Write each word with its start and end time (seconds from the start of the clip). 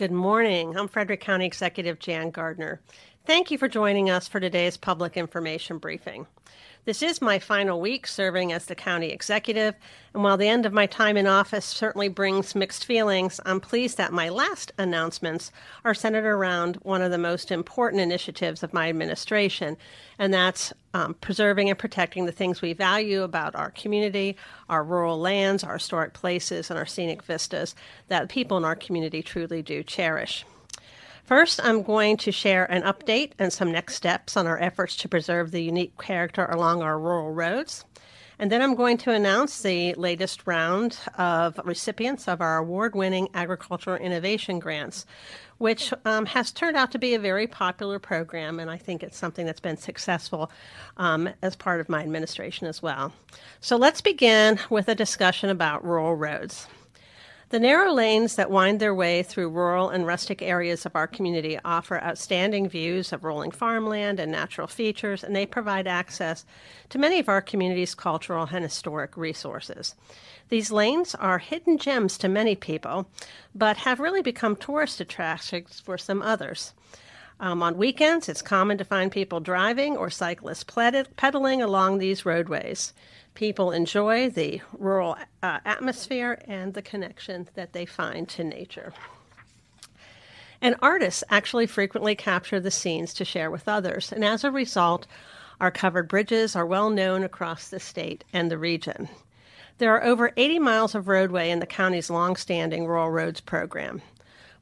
Good 0.00 0.12
morning. 0.12 0.78
I'm 0.78 0.88
Frederick 0.88 1.20
County 1.20 1.44
Executive 1.44 1.98
Jan 1.98 2.30
Gardner. 2.30 2.80
Thank 3.26 3.50
you 3.50 3.58
for 3.58 3.68
joining 3.68 4.08
us 4.08 4.26
for 4.26 4.40
today's 4.40 4.78
public 4.78 5.14
information 5.14 5.76
briefing. 5.76 6.26
This 6.86 7.02
is 7.02 7.20
my 7.20 7.38
final 7.38 7.78
week 7.78 8.06
serving 8.06 8.50
as 8.50 8.64
the 8.64 8.74
county 8.74 9.10
executive, 9.10 9.74
and 10.14 10.24
while 10.24 10.38
the 10.38 10.48
end 10.48 10.64
of 10.64 10.72
my 10.72 10.86
time 10.86 11.18
in 11.18 11.26
office 11.26 11.66
certainly 11.66 12.08
brings 12.08 12.54
mixed 12.54 12.86
feelings, 12.86 13.38
I'm 13.44 13.60
pleased 13.60 13.98
that 13.98 14.14
my 14.14 14.30
last 14.30 14.72
announcements 14.78 15.52
are 15.84 15.92
centered 15.92 16.24
around 16.24 16.76
one 16.76 17.02
of 17.02 17.10
the 17.10 17.18
most 17.18 17.52
important 17.52 18.00
initiatives 18.00 18.62
of 18.62 18.72
my 18.72 18.88
administration, 18.88 19.76
and 20.18 20.32
that's 20.32 20.72
um, 20.94 21.12
preserving 21.20 21.68
and 21.68 21.78
protecting 21.78 22.24
the 22.24 22.32
things 22.32 22.62
we 22.62 22.72
value 22.72 23.22
about 23.22 23.54
our 23.54 23.70
community, 23.70 24.34
our 24.70 24.82
rural 24.82 25.20
lands, 25.20 25.62
our 25.62 25.74
historic 25.74 26.14
places, 26.14 26.70
and 26.70 26.78
our 26.78 26.86
scenic 26.86 27.22
vistas 27.22 27.74
that 28.08 28.30
people 28.30 28.56
in 28.56 28.64
our 28.64 28.74
community 28.74 29.22
truly 29.22 29.60
do 29.60 29.82
cherish. 29.82 30.46
First, 31.30 31.60
I'm 31.62 31.84
going 31.84 32.16
to 32.16 32.32
share 32.32 32.64
an 32.64 32.82
update 32.82 33.34
and 33.38 33.52
some 33.52 33.70
next 33.70 33.94
steps 33.94 34.36
on 34.36 34.48
our 34.48 34.60
efforts 34.60 34.96
to 34.96 35.08
preserve 35.08 35.52
the 35.52 35.62
unique 35.62 35.96
character 35.96 36.44
along 36.44 36.82
our 36.82 36.98
rural 36.98 37.30
roads. 37.30 37.84
And 38.40 38.50
then 38.50 38.60
I'm 38.60 38.74
going 38.74 38.96
to 38.98 39.12
announce 39.12 39.62
the 39.62 39.94
latest 39.94 40.44
round 40.44 40.98
of 41.16 41.60
recipients 41.64 42.26
of 42.26 42.40
our 42.40 42.58
award 42.58 42.96
winning 42.96 43.28
agricultural 43.32 43.98
innovation 43.98 44.58
grants, 44.58 45.06
which 45.58 45.94
um, 46.04 46.26
has 46.26 46.50
turned 46.50 46.76
out 46.76 46.90
to 46.90 46.98
be 46.98 47.14
a 47.14 47.20
very 47.20 47.46
popular 47.46 48.00
program, 48.00 48.58
and 48.58 48.68
I 48.68 48.76
think 48.76 49.04
it's 49.04 49.16
something 49.16 49.46
that's 49.46 49.60
been 49.60 49.76
successful 49.76 50.50
um, 50.96 51.28
as 51.42 51.54
part 51.54 51.80
of 51.80 51.88
my 51.88 52.02
administration 52.02 52.66
as 52.66 52.82
well. 52.82 53.12
So 53.60 53.76
let's 53.76 54.00
begin 54.00 54.58
with 54.68 54.88
a 54.88 54.96
discussion 54.96 55.48
about 55.48 55.84
rural 55.84 56.16
roads. 56.16 56.66
The 57.50 57.58
narrow 57.58 57.92
lanes 57.92 58.36
that 58.36 58.48
wind 58.48 58.78
their 58.78 58.94
way 58.94 59.24
through 59.24 59.48
rural 59.48 59.88
and 59.88 60.06
rustic 60.06 60.40
areas 60.40 60.86
of 60.86 60.94
our 60.94 61.08
community 61.08 61.58
offer 61.64 62.00
outstanding 62.00 62.68
views 62.68 63.12
of 63.12 63.24
rolling 63.24 63.50
farmland 63.50 64.20
and 64.20 64.30
natural 64.30 64.68
features, 64.68 65.24
and 65.24 65.34
they 65.34 65.46
provide 65.46 65.88
access 65.88 66.46
to 66.90 66.98
many 66.98 67.18
of 67.18 67.28
our 67.28 67.42
community's 67.42 67.96
cultural 67.96 68.48
and 68.52 68.62
historic 68.62 69.16
resources. 69.16 69.96
These 70.48 70.70
lanes 70.70 71.16
are 71.16 71.38
hidden 71.38 71.76
gems 71.76 72.16
to 72.18 72.28
many 72.28 72.54
people, 72.54 73.08
but 73.52 73.78
have 73.78 73.98
really 73.98 74.22
become 74.22 74.54
tourist 74.54 75.00
attractions 75.00 75.80
for 75.80 75.98
some 75.98 76.22
others. 76.22 76.72
Um, 77.40 77.64
on 77.64 77.76
weekends, 77.76 78.28
it's 78.28 78.42
common 78.42 78.78
to 78.78 78.84
find 78.84 79.10
people 79.10 79.40
driving 79.40 79.96
or 79.96 80.08
cyclists 80.08 80.62
pedaling 81.16 81.62
along 81.62 81.98
these 81.98 82.24
roadways 82.24 82.92
people 83.40 83.70
enjoy 83.70 84.28
the 84.28 84.60
rural 84.78 85.16
uh, 85.42 85.58
atmosphere 85.64 86.38
and 86.46 86.74
the 86.74 86.82
connection 86.82 87.48
that 87.54 87.72
they 87.72 87.86
find 87.86 88.28
to 88.28 88.44
nature. 88.44 88.92
And 90.60 90.74
artists 90.82 91.24
actually 91.30 91.66
frequently 91.66 92.14
capture 92.14 92.60
the 92.60 92.70
scenes 92.70 93.14
to 93.14 93.24
share 93.24 93.50
with 93.50 93.66
others, 93.66 94.12
and 94.12 94.26
as 94.26 94.44
a 94.44 94.50
result, 94.50 95.06
our 95.58 95.70
covered 95.70 96.06
bridges 96.06 96.54
are 96.54 96.66
well 96.66 96.90
known 96.90 97.22
across 97.22 97.70
the 97.70 97.80
state 97.80 98.24
and 98.30 98.50
the 98.50 98.58
region. 98.58 99.08
There 99.78 99.94
are 99.96 100.04
over 100.04 100.32
80 100.36 100.58
miles 100.58 100.94
of 100.94 101.08
roadway 101.08 101.48
in 101.48 101.60
the 101.60 101.66
county's 101.66 102.10
long-standing 102.10 102.86
Rural 102.86 103.08
Roads 103.08 103.40
program. 103.40 104.02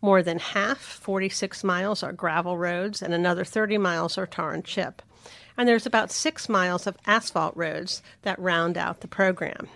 More 0.01 0.23
than 0.23 0.39
half, 0.39 0.79
46 0.79 1.65
miles, 1.65 2.05
are 2.05 2.12
gravel 2.12 2.56
roads, 2.56 3.03
and 3.03 3.12
another 3.12 3.45
30 3.45 3.77
miles 3.79 4.17
are 4.17 4.27
tar 4.27 4.53
and 4.53 4.65
chip 4.65 5.03
and 5.59 5.69
there's 5.69 5.87
about 5.87 6.12
six 6.12 6.48
miles 6.48 6.87
of 6.87 6.97
asphalt 7.05 7.55
roads 7.56 8.01
that 8.23 8.39
round 8.39 8.78
out 8.78 9.01
the 9.01 9.09
program. 9.09 9.69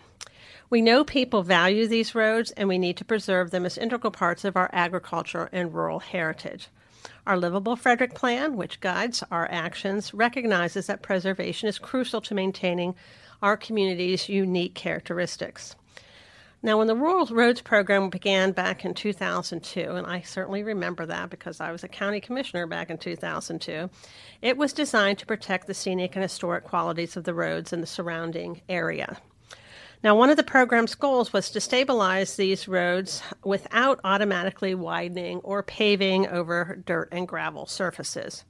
We 0.70 0.80
know 0.80 1.04
people 1.04 1.42
value 1.42 1.86
these 1.86 2.14
roads 2.14 2.52
and 2.52 2.68
we 2.68 2.78
need 2.78 2.96
to 2.96 3.04
preserve 3.04 3.50
them 3.50 3.66
as 3.66 3.76
integral 3.76 4.12
parts 4.12 4.44
of 4.44 4.56
our 4.56 4.70
agriculture 4.72 5.50
and 5.52 5.74
rural 5.74 5.98
heritage. 5.98 6.68
Our 7.26 7.36
Livable 7.36 7.76
Frederick 7.76 8.14
Plan, 8.14 8.56
which 8.56 8.80
guides 8.80 9.22
our 9.30 9.50
actions, 9.50 10.14
recognizes 10.14 10.86
that 10.86 11.02
preservation 11.02 11.68
is 11.68 11.78
crucial 11.78 12.20
to 12.22 12.34
maintaining 12.34 12.94
our 13.42 13.56
community's 13.56 14.28
unique 14.28 14.74
characteristics. 14.74 15.74
Now, 16.64 16.78
when 16.78 16.86
the 16.86 16.94
Rural 16.94 17.26
Roads 17.26 17.60
Program 17.60 18.08
began 18.08 18.52
back 18.52 18.84
in 18.84 18.94
2002, 18.94 19.80
and 19.80 20.06
I 20.06 20.20
certainly 20.20 20.62
remember 20.62 21.04
that 21.06 21.28
because 21.28 21.60
I 21.60 21.72
was 21.72 21.82
a 21.82 21.88
county 21.88 22.20
commissioner 22.20 22.68
back 22.68 22.88
in 22.88 22.98
2002, 22.98 23.90
it 24.42 24.56
was 24.56 24.72
designed 24.72 25.18
to 25.18 25.26
protect 25.26 25.66
the 25.66 25.74
scenic 25.74 26.14
and 26.14 26.22
historic 26.22 26.62
qualities 26.62 27.16
of 27.16 27.24
the 27.24 27.34
roads 27.34 27.72
in 27.72 27.80
the 27.80 27.86
surrounding 27.88 28.60
area. 28.68 29.18
Now, 30.04 30.14
one 30.14 30.30
of 30.30 30.36
the 30.36 30.44
program's 30.44 30.94
goals 30.94 31.32
was 31.32 31.50
to 31.50 31.60
stabilize 31.60 32.36
these 32.36 32.68
roads 32.68 33.24
without 33.42 33.98
automatically 34.04 34.76
widening 34.76 35.38
or 35.40 35.64
paving 35.64 36.28
over 36.28 36.80
dirt 36.86 37.08
and 37.10 37.26
gravel 37.26 37.66
surfaces. 37.66 38.44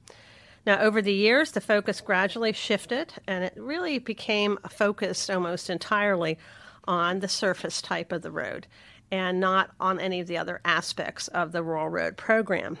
Now, 0.67 0.79
over 0.79 1.01
the 1.01 1.13
years, 1.13 1.51
the 1.51 1.61
focus 1.61 1.99
gradually 1.99 2.53
shifted 2.53 3.13
and 3.27 3.43
it 3.43 3.53
really 3.57 3.97
became 3.97 4.59
focused 4.69 5.31
almost 5.31 5.69
entirely 5.71 6.37
on 6.85 7.19
the 7.19 7.27
surface 7.27 7.81
type 7.81 8.11
of 8.11 8.21
the 8.21 8.31
road 8.31 8.67
and 9.11 9.39
not 9.39 9.71
on 9.79 9.99
any 9.99 10.19
of 10.19 10.27
the 10.27 10.37
other 10.37 10.59
aspects 10.65 11.27
of 11.27 11.51
the 11.51 11.61
rural 11.61 11.89
road 11.89 12.17
program. 12.17 12.77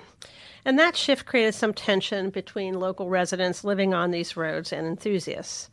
And 0.65 0.79
that 0.79 0.95
shift 0.95 1.25
created 1.25 1.53
some 1.53 1.73
tension 1.73 2.29
between 2.29 2.79
local 2.79 3.09
residents 3.09 3.63
living 3.63 3.93
on 3.93 4.11
these 4.11 4.35
roads 4.37 4.73
and 4.73 4.87
enthusiasts. 4.87 5.69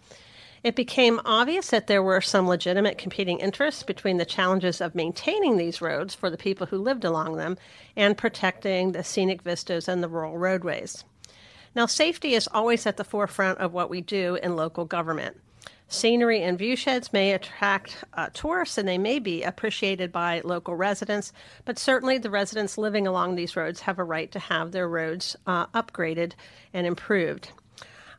It 0.63 0.77
became 0.77 1.21
obvious 1.25 1.71
that 1.71 1.87
there 1.87 2.03
were 2.03 2.21
some 2.21 2.47
legitimate 2.47 2.99
competing 2.99 3.39
interests 3.39 3.83
between 3.83 4.19
the 4.19 4.27
challenges 4.27 4.83
of 4.83 4.95
maintaining 4.95 5.57
these 5.57 5.81
roads 5.81 6.15
for 6.15 6.29
the 6.29 6.37
people 6.37 6.67
who 6.67 6.77
lived 6.77 7.05
along 7.05 7.37
them 7.37 7.57
and 7.97 8.19
protecting 8.19 8.93
the 8.93 9.03
scenic 9.03 9.41
vistas 9.41 9.89
and 9.89 10.03
the 10.03 10.09
rural 10.09 10.37
roadways. 10.37 11.05
Now, 11.75 11.87
safety 11.87 12.35
is 12.35 12.49
always 12.53 12.85
at 12.85 12.99
the 12.99 13.05
forefront 13.05 13.59
of 13.59 13.73
what 13.73 13.89
we 13.89 14.03
do 14.03 14.35
in 14.43 14.57
local 14.57 14.85
government. 14.85 15.41
Scenery 15.93 16.41
and 16.41 16.57
viewsheds 16.57 17.13
may 17.13 17.33
attract 17.33 18.05
uh, 18.15 18.29
tourists 18.33 18.79
and 18.79 18.87
they 18.87 18.97
may 18.97 19.19
be 19.19 19.43
appreciated 19.43 20.13
by 20.13 20.41
local 20.45 20.77
residents, 20.77 21.33
but 21.65 21.81
certainly 21.81 22.17
the 22.17 22.31
residents 22.31 22.79
living 22.79 23.09
along 23.09 23.35
these 23.35 23.57
roads 23.57 23.81
have 23.81 23.99
a 23.99 24.05
right 24.05 24.31
to 24.31 24.39
have 24.39 24.71
their 24.71 24.89
roads 24.89 25.35
uh, 25.49 25.67
upgraded 25.69 26.35
and 26.73 26.87
improved. 26.87 27.51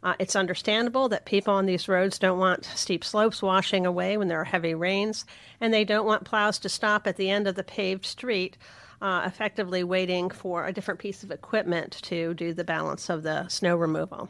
Uh, 0.04 0.16
it's 0.20 0.36
understandable 0.36 1.08
that 1.08 1.24
people 1.24 1.54
on 1.54 1.66
these 1.66 1.88
roads 1.88 2.20
don't 2.20 2.40
want 2.40 2.66
steep 2.66 3.06
slopes 3.06 3.42
washing 3.42 3.86
away 3.86 4.18
when 4.18 4.28
there 4.28 4.42
are 4.42 4.46
heavy 4.46 4.76
rains, 4.76 5.24
and 5.62 5.74
they 5.74 5.86
don't 5.86 6.06
want 6.06 6.26
plows 6.26 6.60
to 6.60 6.68
stop 6.68 7.08
at 7.08 7.16
the 7.16 7.30
end 7.30 7.48
of 7.48 7.56
the 7.56 7.64
paved 7.64 8.06
street, 8.06 8.58
uh, 9.02 9.22
effectively 9.26 9.81
waiting 9.81 10.30
for 10.30 10.66
a 10.66 10.74
different 10.74 11.00
piece 11.00 11.24
of 11.24 11.31
equipment 11.31 11.94
to 12.02 12.34
do 12.34 12.54
the 12.54 12.66
balance 12.66 13.10
of 13.10 13.24
the 13.24 13.48
snow 13.48 13.78
removal. 13.78 14.28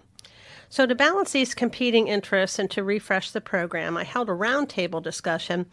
So, 0.71 0.85
to 0.85 0.95
balance 0.95 1.33
these 1.33 1.53
competing 1.53 2.07
interests 2.07 2.57
and 2.57 2.71
to 2.71 2.81
refresh 2.81 3.31
the 3.31 3.41
program, 3.41 3.97
I 3.97 4.05
held 4.05 4.29
a 4.29 4.31
roundtable 4.31 5.03
discussion 5.03 5.65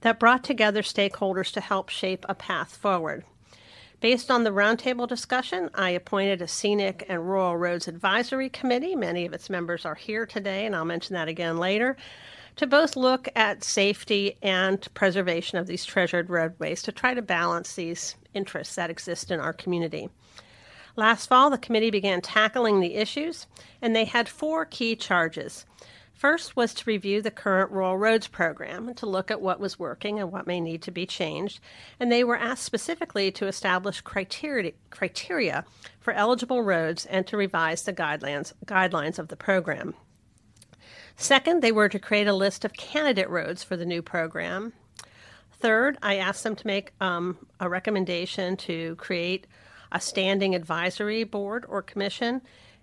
that 0.00 0.18
brought 0.18 0.44
together 0.44 0.80
stakeholders 0.80 1.52
to 1.52 1.60
help 1.60 1.90
shape 1.90 2.24
a 2.26 2.34
path 2.34 2.74
forward. 2.74 3.24
Based 4.00 4.30
on 4.30 4.44
the 4.44 4.50
roundtable 4.50 5.06
discussion, 5.06 5.68
I 5.74 5.90
appointed 5.90 6.40
a 6.40 6.48
Scenic 6.48 7.04
and 7.06 7.28
Rural 7.28 7.58
Roads 7.58 7.86
Advisory 7.86 8.48
Committee. 8.48 8.96
Many 8.96 9.26
of 9.26 9.34
its 9.34 9.50
members 9.50 9.84
are 9.84 9.94
here 9.94 10.24
today, 10.24 10.64
and 10.64 10.74
I'll 10.74 10.86
mention 10.86 11.12
that 11.12 11.28
again 11.28 11.58
later, 11.58 11.94
to 12.56 12.66
both 12.66 12.96
look 12.96 13.28
at 13.36 13.62
safety 13.62 14.38
and 14.42 14.80
preservation 14.94 15.58
of 15.58 15.66
these 15.66 15.84
treasured 15.84 16.30
roadways 16.30 16.80
to 16.84 16.92
try 16.92 17.12
to 17.12 17.20
balance 17.20 17.74
these 17.74 18.16
interests 18.32 18.76
that 18.76 18.88
exist 18.88 19.30
in 19.30 19.38
our 19.38 19.52
community. 19.52 20.08
Last 20.96 21.26
fall, 21.26 21.50
the 21.50 21.58
committee 21.58 21.90
began 21.90 22.22
tackling 22.22 22.80
the 22.80 22.94
issues, 22.94 23.46
and 23.82 23.94
they 23.94 24.06
had 24.06 24.28
four 24.28 24.64
key 24.64 24.96
charges. 24.96 25.66
First 26.14 26.56
was 26.56 26.72
to 26.72 26.84
review 26.86 27.20
the 27.20 27.30
current 27.30 27.70
rural 27.70 27.98
roads 27.98 28.26
program 28.26 28.94
to 28.94 29.04
look 29.04 29.30
at 29.30 29.42
what 29.42 29.60
was 29.60 29.78
working 29.78 30.18
and 30.18 30.32
what 30.32 30.46
may 30.46 30.62
need 30.62 30.80
to 30.82 30.90
be 30.90 31.04
changed. 31.04 31.60
And 32.00 32.10
they 32.10 32.24
were 32.24 32.38
asked 32.38 32.64
specifically 32.64 33.30
to 33.32 33.46
establish 33.46 34.00
criteria, 34.00 34.72
criteria 34.88 35.66
for 36.00 36.14
eligible 36.14 36.62
roads 36.62 37.04
and 37.04 37.26
to 37.26 37.36
revise 37.36 37.82
the 37.82 37.92
guidelines, 37.92 38.54
guidelines 38.64 39.18
of 39.18 39.28
the 39.28 39.36
program. 39.36 39.94
Second, 41.18 41.62
they 41.62 41.72
were 41.72 41.90
to 41.90 41.98
create 41.98 42.26
a 42.26 42.32
list 42.32 42.64
of 42.64 42.72
candidate 42.72 43.28
roads 43.28 43.62
for 43.62 43.76
the 43.76 43.84
new 43.84 44.00
program. 44.00 44.72
Third, 45.52 45.98
I 46.02 46.16
asked 46.16 46.44
them 46.44 46.56
to 46.56 46.66
make 46.66 46.92
um, 46.98 47.46
a 47.60 47.68
recommendation 47.68 48.56
to 48.58 48.96
create 48.96 49.46
a 49.96 50.00
standing 50.00 50.54
advisory 50.54 51.24
board 51.24 51.64
or 51.68 51.80
commission, 51.80 52.42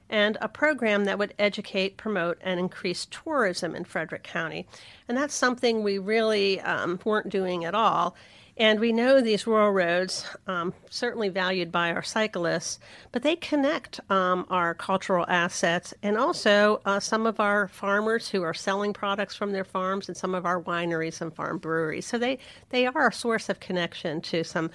and 0.10 0.36
a 0.42 0.48
program 0.48 1.06
that 1.06 1.20
would 1.20 1.34
educate, 1.38 1.96
promote, 1.96 2.40
and 2.42 2.60
increase 2.60 3.06
tourism 3.06 3.76
in 3.76 3.84
Frederick 3.84 4.24
County. 4.24 4.66
And 5.08 5.16
that's 5.16 5.36
something 5.36 5.84
we 5.84 6.00
really 6.00 6.60
um, 6.62 7.00
weren't 7.06 7.30
doing 7.30 7.66
at 7.66 7.76
all. 7.76 8.16
And 8.58 8.80
we 8.80 8.92
know 8.92 9.22
these 9.22 9.48
rural 9.48 9.72
roads, 9.72 10.26
um, 10.48 10.74
certainly 10.90 11.30
valued 11.30 11.72
by 11.72 11.92
our 11.92 12.04
cyclists, 12.04 12.80
but 13.12 13.22
they 13.22 13.36
connect 13.36 14.00
um, 14.10 14.46
our 14.50 14.74
cultural 14.74 15.26
assets 15.28 15.94
and 16.02 16.18
also 16.18 16.82
uh, 16.86 17.00
some 17.00 17.28
of 17.28 17.40
our 17.40 17.68
farmers 17.68 18.30
who 18.30 18.42
are 18.42 18.54
selling 18.56 18.94
products 18.94 19.36
from 19.36 19.52
their 19.52 19.64
farms 19.64 20.08
and 20.08 20.18
some 20.18 20.34
of 20.34 20.46
our 20.46 20.62
wineries 20.62 21.22
and 21.22 21.34
farm 21.36 21.60
breweries. 21.60 22.08
So 22.08 22.18
they, 22.18 22.40
they 22.70 22.88
are 22.88 23.08
a 23.08 23.14
source 23.14 23.50
of 23.50 23.60
connection 23.60 24.22
to 24.22 24.44
some 24.44 24.72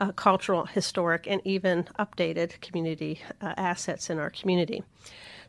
uh, 0.00 0.10
cultural, 0.12 0.64
historic, 0.64 1.26
and 1.28 1.40
even 1.44 1.84
updated 1.98 2.60
community 2.60 3.20
uh, 3.40 3.54
assets 3.56 4.10
in 4.10 4.18
our 4.18 4.30
community. 4.30 4.82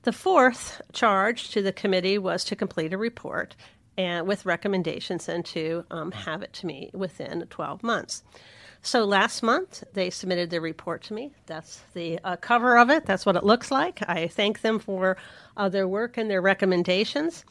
The 0.03 0.11
fourth 0.11 0.81
charge 0.93 1.49
to 1.51 1.61
the 1.61 1.71
committee 1.71 2.17
was 2.17 2.43
to 2.45 2.55
complete 2.55 2.93
a 2.93 2.97
report 2.97 3.55
and 3.97 4.27
with 4.27 4.45
recommendations 4.45 5.29
and 5.29 5.45
to 5.45 5.85
um, 5.91 6.11
have 6.11 6.41
it 6.41 6.53
to 6.53 6.65
me 6.65 6.91
within 6.93 7.45
12 7.49 7.83
months. 7.83 8.23
So 8.81 9.05
last 9.05 9.43
month 9.43 9.83
they 9.93 10.09
submitted 10.09 10.49
their 10.49 10.61
report 10.61 11.03
to 11.03 11.13
me. 11.13 11.31
That's 11.45 11.81
the 11.93 12.19
uh, 12.23 12.35
cover 12.37 12.77
of 12.77 12.89
it. 12.89 13.05
That's 13.05 13.25
what 13.25 13.35
it 13.35 13.43
looks 13.43 13.69
like. 13.69 13.99
I 14.09 14.27
thank 14.27 14.61
them 14.61 14.79
for 14.79 15.17
uh, 15.55 15.69
their 15.69 15.87
work 15.87 16.17
and 16.17 16.29
their 16.29 16.41
recommendations. 16.41 17.45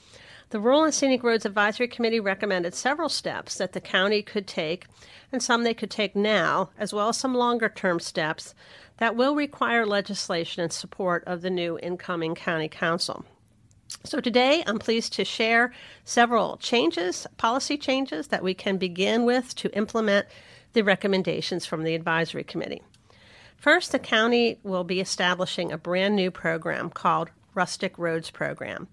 The 0.51 0.59
Rural 0.59 0.83
and 0.83 0.93
Scenic 0.93 1.23
Roads 1.23 1.47
Advisory 1.47 1.87
Committee 1.87 2.19
recommended 2.19 2.75
several 2.75 3.09
steps 3.09 3.57
that 3.59 3.73
the 3.73 3.81
county 3.81 4.21
could 4.21 4.49
take, 4.49 4.87
and 5.31 5.41
some 5.41 5.63
they 5.63 5.75
could 5.75 5.93
take 5.93 6.17
now, 6.17 6.71
as 6.77 6.93
well 6.93 7.11
as 7.11 7.17
some 7.17 7.37
longer 7.37 7.69
term 7.69 8.01
steps 8.01 8.53
that 8.97 9.15
will 9.15 9.37
require 9.37 9.87
legislation 9.87 10.65
in 10.65 10.71
support 10.71 11.23
of 11.25 11.43
the 11.43 11.51
new 11.51 11.79
incoming 11.79 12.35
county 12.35 12.69
council. 12.69 13.25
So 14.03 14.19
today 14.21 14.65
I'm 14.67 14.81
pleased 14.81 15.13
to 15.15 15.25
share 15.25 15.73
several 16.05 16.57
changes, 16.57 17.29
policy 17.37 17.79
changes 17.79 18.27
that 18.29 18.43
we 18.43 18.53
can 18.53 18.77
begin 18.77 19.25
with 19.25 19.55
to 19.55 19.73
implement 19.77 20.27
the 20.73 20.83
recommendations 20.83 21.65
from 21.65 21.85
the 21.85 21.95
advisory 21.95 22.43
committee. 22.43 22.83
First, 23.57 23.93
the 23.93 24.01
county 24.01 24.59
will 24.65 24.85
be 24.85 25.01
establishing 25.01 25.71
a 25.71 25.79
brand 25.79 26.17
new 26.17 26.33
program 26.33 26.91
called 26.91 27.31
Rustic 27.55 27.97
Roads 27.99 28.31
Program, 28.31 28.89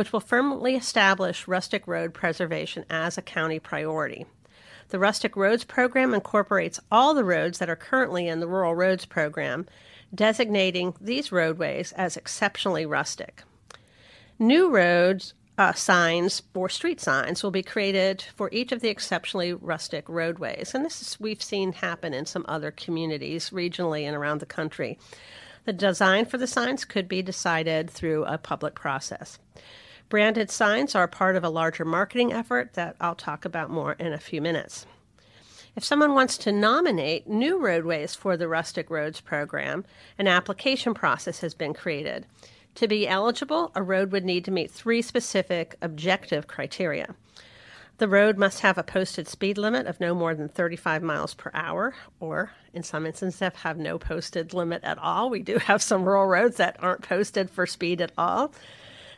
which 0.00 0.14
will 0.14 0.20
firmly 0.20 0.76
establish 0.76 1.46
rustic 1.46 1.86
road 1.86 2.14
preservation 2.14 2.86
as 2.88 3.18
a 3.18 3.22
county 3.22 3.58
priority. 3.58 4.24
The 4.88 4.98
Rustic 4.98 5.36
Roads 5.36 5.62
Program 5.62 6.14
incorporates 6.14 6.80
all 6.90 7.12
the 7.12 7.22
roads 7.22 7.58
that 7.58 7.68
are 7.68 7.76
currently 7.76 8.26
in 8.26 8.40
the 8.40 8.48
Rural 8.48 8.74
Roads 8.74 9.04
Program, 9.04 9.66
designating 10.14 10.94
these 11.02 11.30
roadways 11.30 11.92
as 11.92 12.16
exceptionally 12.16 12.86
rustic. 12.86 13.42
New 14.38 14.70
roads 14.70 15.34
uh, 15.58 15.74
signs 15.74 16.44
or 16.54 16.70
street 16.70 16.98
signs 16.98 17.42
will 17.42 17.50
be 17.50 17.62
created 17.62 18.24
for 18.34 18.48
each 18.52 18.72
of 18.72 18.80
the 18.80 18.88
exceptionally 18.88 19.52
rustic 19.52 20.08
roadways. 20.08 20.72
And 20.74 20.82
this 20.82 21.02
is 21.02 21.20
we've 21.20 21.42
seen 21.42 21.74
happen 21.74 22.14
in 22.14 22.24
some 22.24 22.46
other 22.48 22.70
communities 22.70 23.50
regionally 23.50 24.04
and 24.04 24.16
around 24.16 24.40
the 24.40 24.46
country. 24.46 24.98
The 25.66 25.74
design 25.74 26.24
for 26.24 26.38
the 26.38 26.46
signs 26.46 26.86
could 26.86 27.06
be 27.06 27.20
decided 27.20 27.90
through 27.90 28.24
a 28.24 28.38
public 28.38 28.74
process. 28.74 29.38
Branded 30.10 30.50
signs 30.50 30.96
are 30.96 31.06
part 31.06 31.36
of 31.36 31.44
a 31.44 31.48
larger 31.48 31.84
marketing 31.84 32.32
effort 32.32 32.74
that 32.74 32.96
I'll 33.00 33.14
talk 33.14 33.44
about 33.44 33.70
more 33.70 33.92
in 33.92 34.12
a 34.12 34.18
few 34.18 34.42
minutes. 34.42 34.84
If 35.76 35.84
someone 35.84 36.14
wants 36.14 36.36
to 36.38 36.50
nominate 36.50 37.28
new 37.28 37.60
roadways 37.60 38.16
for 38.16 38.36
the 38.36 38.48
Rustic 38.48 38.90
Roads 38.90 39.20
program, 39.20 39.84
an 40.18 40.26
application 40.26 40.94
process 40.94 41.38
has 41.42 41.54
been 41.54 41.74
created. 41.74 42.26
To 42.74 42.88
be 42.88 43.06
eligible, 43.06 43.70
a 43.76 43.84
road 43.84 44.10
would 44.10 44.24
need 44.24 44.44
to 44.46 44.50
meet 44.50 44.72
three 44.72 45.00
specific 45.00 45.76
objective 45.80 46.48
criteria. 46.48 47.14
The 47.98 48.08
road 48.08 48.36
must 48.36 48.60
have 48.60 48.78
a 48.78 48.82
posted 48.82 49.28
speed 49.28 49.58
limit 49.58 49.86
of 49.86 50.00
no 50.00 50.12
more 50.12 50.34
than 50.34 50.48
35 50.48 51.04
miles 51.04 51.34
per 51.34 51.52
hour, 51.54 51.94
or 52.18 52.50
in 52.74 52.82
some 52.82 53.06
instances, 53.06 53.52
have 53.62 53.78
no 53.78 53.96
posted 53.96 54.54
limit 54.54 54.82
at 54.82 54.98
all. 54.98 55.30
We 55.30 55.42
do 55.42 55.58
have 55.58 55.80
some 55.80 56.04
rural 56.04 56.26
roads 56.26 56.56
that 56.56 56.82
aren't 56.82 57.02
posted 57.02 57.48
for 57.48 57.64
speed 57.64 58.00
at 58.00 58.10
all. 58.18 58.52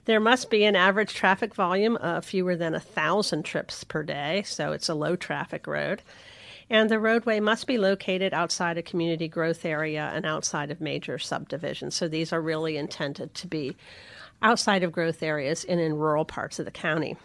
There 0.04 0.20
must 0.20 0.50
be 0.50 0.64
an 0.64 0.74
average 0.74 1.14
traffic 1.14 1.54
volume 1.54 1.96
of 1.96 2.24
fewer 2.24 2.56
than 2.56 2.74
a 2.74 2.80
thousand 2.80 3.44
trips 3.44 3.84
per 3.84 4.02
day, 4.02 4.42
so 4.44 4.72
it's 4.72 4.88
a 4.88 4.94
low 4.94 5.14
traffic 5.14 5.68
road. 5.68 6.02
And 6.68 6.90
the 6.90 6.98
roadway 6.98 7.38
must 7.38 7.68
be 7.68 7.78
located 7.78 8.34
outside 8.34 8.78
a 8.78 8.82
community 8.82 9.28
growth 9.28 9.64
area 9.64 10.10
and 10.12 10.26
outside 10.26 10.72
of 10.72 10.80
major 10.80 11.18
subdivisions. 11.18 11.94
So 11.94 12.08
these 12.08 12.32
are 12.32 12.40
really 12.40 12.76
intended 12.76 13.34
to 13.34 13.46
be 13.46 13.76
outside 14.40 14.82
of 14.82 14.90
growth 14.90 15.22
areas 15.22 15.64
and 15.64 15.78
in 15.78 15.94
rural 15.94 16.24
parts 16.24 16.58
of 16.58 16.64
the 16.64 16.72
county. 16.72 17.16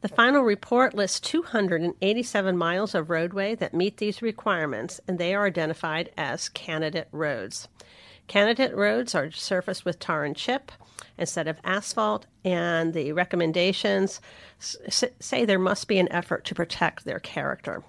The 0.00 0.08
final 0.08 0.42
report 0.42 0.94
lists 0.94 1.20
287 1.20 2.56
miles 2.56 2.94
of 2.96 3.10
roadway 3.10 3.54
that 3.54 3.74
meet 3.74 3.98
these 3.98 4.22
requirements, 4.22 5.00
and 5.06 5.18
they 5.18 5.34
are 5.34 5.46
identified 5.46 6.10
as 6.16 6.48
candidate 6.48 7.08
roads. 7.12 7.68
Candidate 8.26 8.74
roads 8.74 9.14
are 9.14 9.30
surfaced 9.30 9.84
with 9.84 10.00
tar 10.00 10.24
and 10.24 10.36
chip 10.36 10.72
instead 11.18 11.48
of 11.48 11.58
asphalt, 11.64 12.26
and 12.44 12.94
the 12.94 13.12
recommendations 13.12 14.20
say 14.58 15.44
there 15.44 15.58
must 15.58 15.88
be 15.88 15.98
an 15.98 16.10
effort 16.12 16.44
to 16.44 16.54
protect 16.54 17.04
their 17.04 17.20
character. 17.20 17.82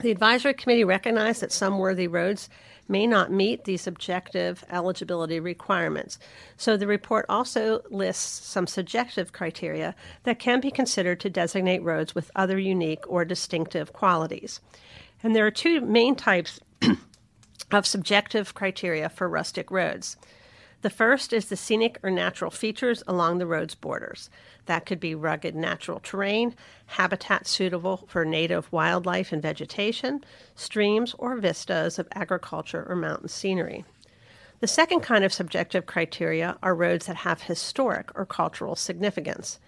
The 0.00 0.10
advisory 0.10 0.54
committee 0.54 0.84
recognized 0.84 1.40
that 1.42 1.52
some 1.52 1.78
worthy 1.78 2.08
roads 2.08 2.48
may 2.88 3.06
not 3.06 3.32
meet 3.32 3.64
these 3.64 3.86
objective 3.86 4.64
eligibility 4.70 5.40
requirements. 5.40 6.18
So 6.56 6.76
the 6.76 6.86
report 6.86 7.26
also 7.28 7.82
lists 7.90 8.46
some 8.46 8.66
subjective 8.66 9.32
criteria 9.32 9.94
that 10.24 10.38
can 10.38 10.60
be 10.60 10.70
considered 10.70 11.20
to 11.20 11.30
designate 11.30 11.82
roads 11.82 12.14
with 12.14 12.30
other 12.34 12.58
unique 12.58 13.04
or 13.08 13.24
distinctive 13.24 13.92
qualities. 13.92 14.60
And 15.22 15.34
there 15.34 15.46
are 15.46 15.50
two 15.50 15.80
main 15.80 16.14
types 16.14 16.60
of 17.70 17.86
subjective 17.86 18.54
criteria 18.54 19.08
for 19.08 19.28
rustic 19.28 19.70
roads. 19.70 20.16
The 20.84 20.90
first 20.90 21.32
is 21.32 21.46
the 21.46 21.56
scenic 21.56 21.98
or 22.02 22.10
natural 22.10 22.50
features 22.50 23.02
along 23.06 23.38
the 23.38 23.46
road's 23.46 23.74
borders. 23.74 24.28
That 24.66 24.84
could 24.84 25.00
be 25.00 25.14
rugged 25.14 25.54
natural 25.54 25.98
terrain, 25.98 26.54
habitat 26.84 27.46
suitable 27.46 28.04
for 28.06 28.26
native 28.26 28.70
wildlife 28.70 29.32
and 29.32 29.40
vegetation, 29.40 30.22
streams 30.54 31.14
or 31.18 31.36
vistas 31.36 31.98
of 31.98 32.06
agriculture 32.12 32.84
or 32.86 32.96
mountain 32.96 33.28
scenery. 33.28 33.86
The 34.60 34.66
second 34.66 35.00
kind 35.00 35.24
of 35.24 35.32
subjective 35.32 35.86
criteria 35.86 36.58
are 36.62 36.74
roads 36.74 37.06
that 37.06 37.16
have 37.16 37.44
historic 37.44 38.10
or 38.14 38.26
cultural 38.26 38.76
significance. 38.76 39.60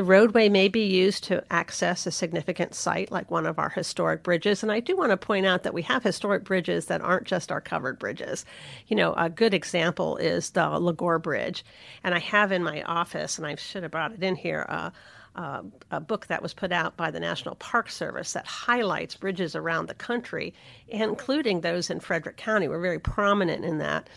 The 0.00 0.04
roadway 0.04 0.48
may 0.48 0.68
be 0.68 0.86
used 0.86 1.24
to 1.24 1.44
access 1.50 2.06
a 2.06 2.10
significant 2.10 2.74
site 2.74 3.12
like 3.12 3.30
one 3.30 3.44
of 3.44 3.58
our 3.58 3.68
historic 3.68 4.22
bridges. 4.22 4.62
And 4.62 4.72
I 4.72 4.80
do 4.80 4.96
want 4.96 5.10
to 5.10 5.16
point 5.18 5.44
out 5.44 5.62
that 5.64 5.74
we 5.74 5.82
have 5.82 6.02
historic 6.02 6.42
bridges 6.42 6.86
that 6.86 7.02
aren't 7.02 7.26
just 7.26 7.52
our 7.52 7.60
covered 7.60 7.98
bridges. 7.98 8.46
You 8.86 8.96
know, 8.96 9.12
a 9.12 9.28
good 9.28 9.52
example 9.52 10.16
is 10.16 10.52
the 10.52 10.66
LeGore 10.78 11.18
Bridge. 11.18 11.66
And 12.02 12.14
I 12.14 12.18
have 12.18 12.50
in 12.50 12.64
my 12.64 12.82
office, 12.84 13.36
and 13.36 13.46
I 13.46 13.56
should 13.56 13.82
have 13.82 13.92
brought 13.92 14.12
it 14.12 14.22
in 14.22 14.36
here, 14.36 14.64
uh, 14.70 14.88
uh, 15.36 15.64
a 15.90 16.00
book 16.00 16.28
that 16.28 16.40
was 16.40 16.54
put 16.54 16.72
out 16.72 16.96
by 16.96 17.10
the 17.10 17.20
National 17.20 17.56
Park 17.56 17.90
Service 17.90 18.32
that 18.32 18.46
highlights 18.46 19.16
bridges 19.16 19.54
around 19.54 19.86
the 19.86 19.94
country, 19.94 20.54
including 20.88 21.60
those 21.60 21.90
in 21.90 22.00
Frederick 22.00 22.38
County. 22.38 22.68
We're 22.68 22.80
very 22.80 23.00
prominent 23.00 23.66
in 23.66 23.76
that. 23.78 24.08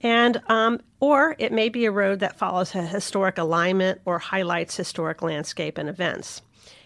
And 0.00 0.40
um, 0.48 0.80
or 1.00 1.34
it 1.38 1.52
may 1.52 1.68
be 1.68 1.84
a 1.84 1.90
road 1.90 2.20
that 2.20 2.38
follows 2.38 2.74
a 2.74 2.82
historic 2.82 3.38
alignment 3.38 4.00
or 4.04 4.18
highlights 4.18 4.76
historic 4.76 5.22
landscape 5.22 5.78
and 5.78 5.88
events. 5.88 6.42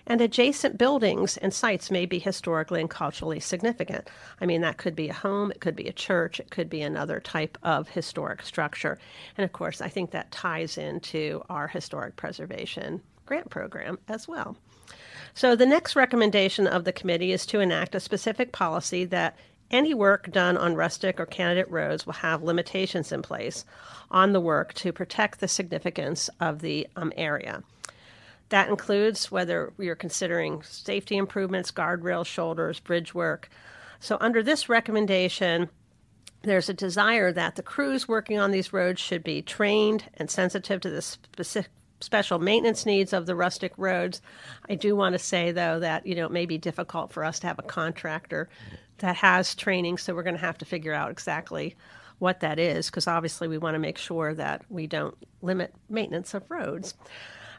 And 0.07 0.21
adjacent 0.21 0.79
buildings 0.79 1.37
and 1.37 1.55
sites 1.55 1.91
may 1.91 2.07
be 2.07 2.19
historically 2.19 2.81
and 2.81 2.91
culturally 2.91 3.39
significant. 3.39 4.11
I 4.41 4.47
mean, 4.47 4.61
that 4.63 4.77
could 4.77 4.97
be 4.97 5.09
a 5.09 5.15
home, 5.15 5.53
it 5.53 5.61
could 5.61 5.77
be 5.77 5.87
a 5.87 5.93
church, 5.93 6.41
it 6.41 6.51
could 6.51 6.69
be 6.69 6.83
another 6.83 7.21
type 7.21 7.57
of 7.63 7.89
historic 7.89 8.43
structure. 8.43 8.99
And 9.37 9.45
of 9.45 9.53
course, 9.53 9.81
I 9.81 9.89
think 9.89 10.11
that 10.11 10.33
ties 10.33 10.77
into 10.77 11.43
our 11.49 11.69
historic 11.69 12.17
preservation 12.17 13.01
grant 13.27 13.51
program 13.51 13.99
as 14.09 14.27
well. 14.27 14.57
So, 15.35 15.57
the 15.57 15.67
next 15.67 15.97
recommendation 15.97 16.67
of 16.67 16.85
the 16.85 16.93
committee 16.93 17.33
is 17.33 17.47
to 17.47 17.61
enact 17.61 17.95
a 17.95 18.01
specific 18.01 18.53
policy 18.53 19.05
that 19.07 19.37
any 19.73 19.95
work 19.95 20.31
done 20.31 20.57
on 20.57 20.75
rustic 20.75 21.19
or 21.19 21.27
candidate 21.27 21.71
roads 21.71 22.07
will 22.07 22.13
have 22.13 22.43
limitations 22.43 23.11
in 23.11 23.23
place 23.23 23.65
on 24.11 24.33
the 24.33 24.41
work 24.41 24.75
to 24.75 24.93
protect 24.93 25.41
the 25.41 25.49
significance 25.49 26.29
of 26.39 26.61
the 26.61 26.87
um, 26.95 27.13
area. 27.17 27.63
That 28.51 28.69
includes 28.69 29.31
whether 29.33 29.73
you're 29.79 29.97
considering 29.97 30.63
safety 30.63 31.17
improvements, 31.17 31.73
guardrails, 31.73 32.27
shoulders, 32.27 32.81
bridge 32.81 33.15
work. 33.15 33.49
So, 33.99 34.19
under 34.21 34.43
this 34.43 34.69
recommendation, 34.69 35.71
there's 36.43 36.69
a 36.69 36.75
desire 36.75 37.33
that 37.33 37.57
the 37.57 37.63
crews 37.63 38.07
working 38.07 38.39
on 38.39 38.51
these 38.51 38.73
roads 38.73 39.01
should 39.01 39.25
be 39.25 39.41
trained 39.41 40.05
and 40.15 40.31
sensitive 40.31 40.81
to 40.83 40.91
the 40.91 41.01
specific 41.01 41.71
special 42.03 42.39
maintenance 42.39 42.85
needs 42.85 43.13
of 43.13 43.27
the 43.27 43.35
rustic 43.35 43.73
roads. 43.77 44.21
I 44.69 44.75
do 44.75 44.95
want 44.97 45.15
to 45.15 45.19
say, 45.19 45.53
though, 45.53 45.81
that 45.81 46.07
you 46.07 46.15
know 46.15 46.27
it 46.27 46.33
may 46.33 46.47
be 46.47 46.59
difficult 46.59 47.13
for 47.13 47.25
us 47.25 47.39
to 47.41 47.47
have 47.47 47.59
a 47.59 47.63
contractor 47.63 48.49
that 48.99 49.17
has 49.17 49.55
training, 49.55 49.99
so 49.99 50.15
we're 50.15 50.23
going 50.23 50.37
to 50.37 50.41
have 50.41 50.59
to 50.59 50.65
figure 50.65 50.93
out 50.93 51.11
exactly 51.11 51.77
what 52.19 52.41
that 52.41 52.59
is 52.59 52.87
because 52.87 53.09
obviously 53.09 53.49
we 53.49 53.59
want 53.59 53.75
to 53.75 53.81
make 53.81 53.99
sure 53.99 54.33
that 54.33 54.65
we 54.69 54.87
don't 54.87 55.17
limit 55.43 55.75
maintenance 55.89 56.35
of 56.35 56.49
roads. 56.49 56.95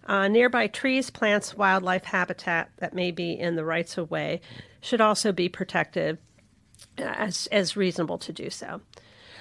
Uh, 0.05 0.27
nearby 0.29 0.67
trees, 0.67 1.09
plants, 1.09 1.55
wildlife 1.55 2.05
habitat 2.05 2.69
that 2.77 2.93
may 2.93 3.11
be 3.11 3.33
in 3.33 3.55
the 3.55 3.65
rights 3.65 3.97
of 3.97 4.09
way 4.09 4.39
should 4.79 5.01
also 5.01 5.31
be 5.31 5.49
protected 5.49 6.17
as, 6.97 7.47
as 7.51 7.75
reasonable 7.75 8.17
to 8.17 8.31
do 8.31 8.49
so. 8.49 8.81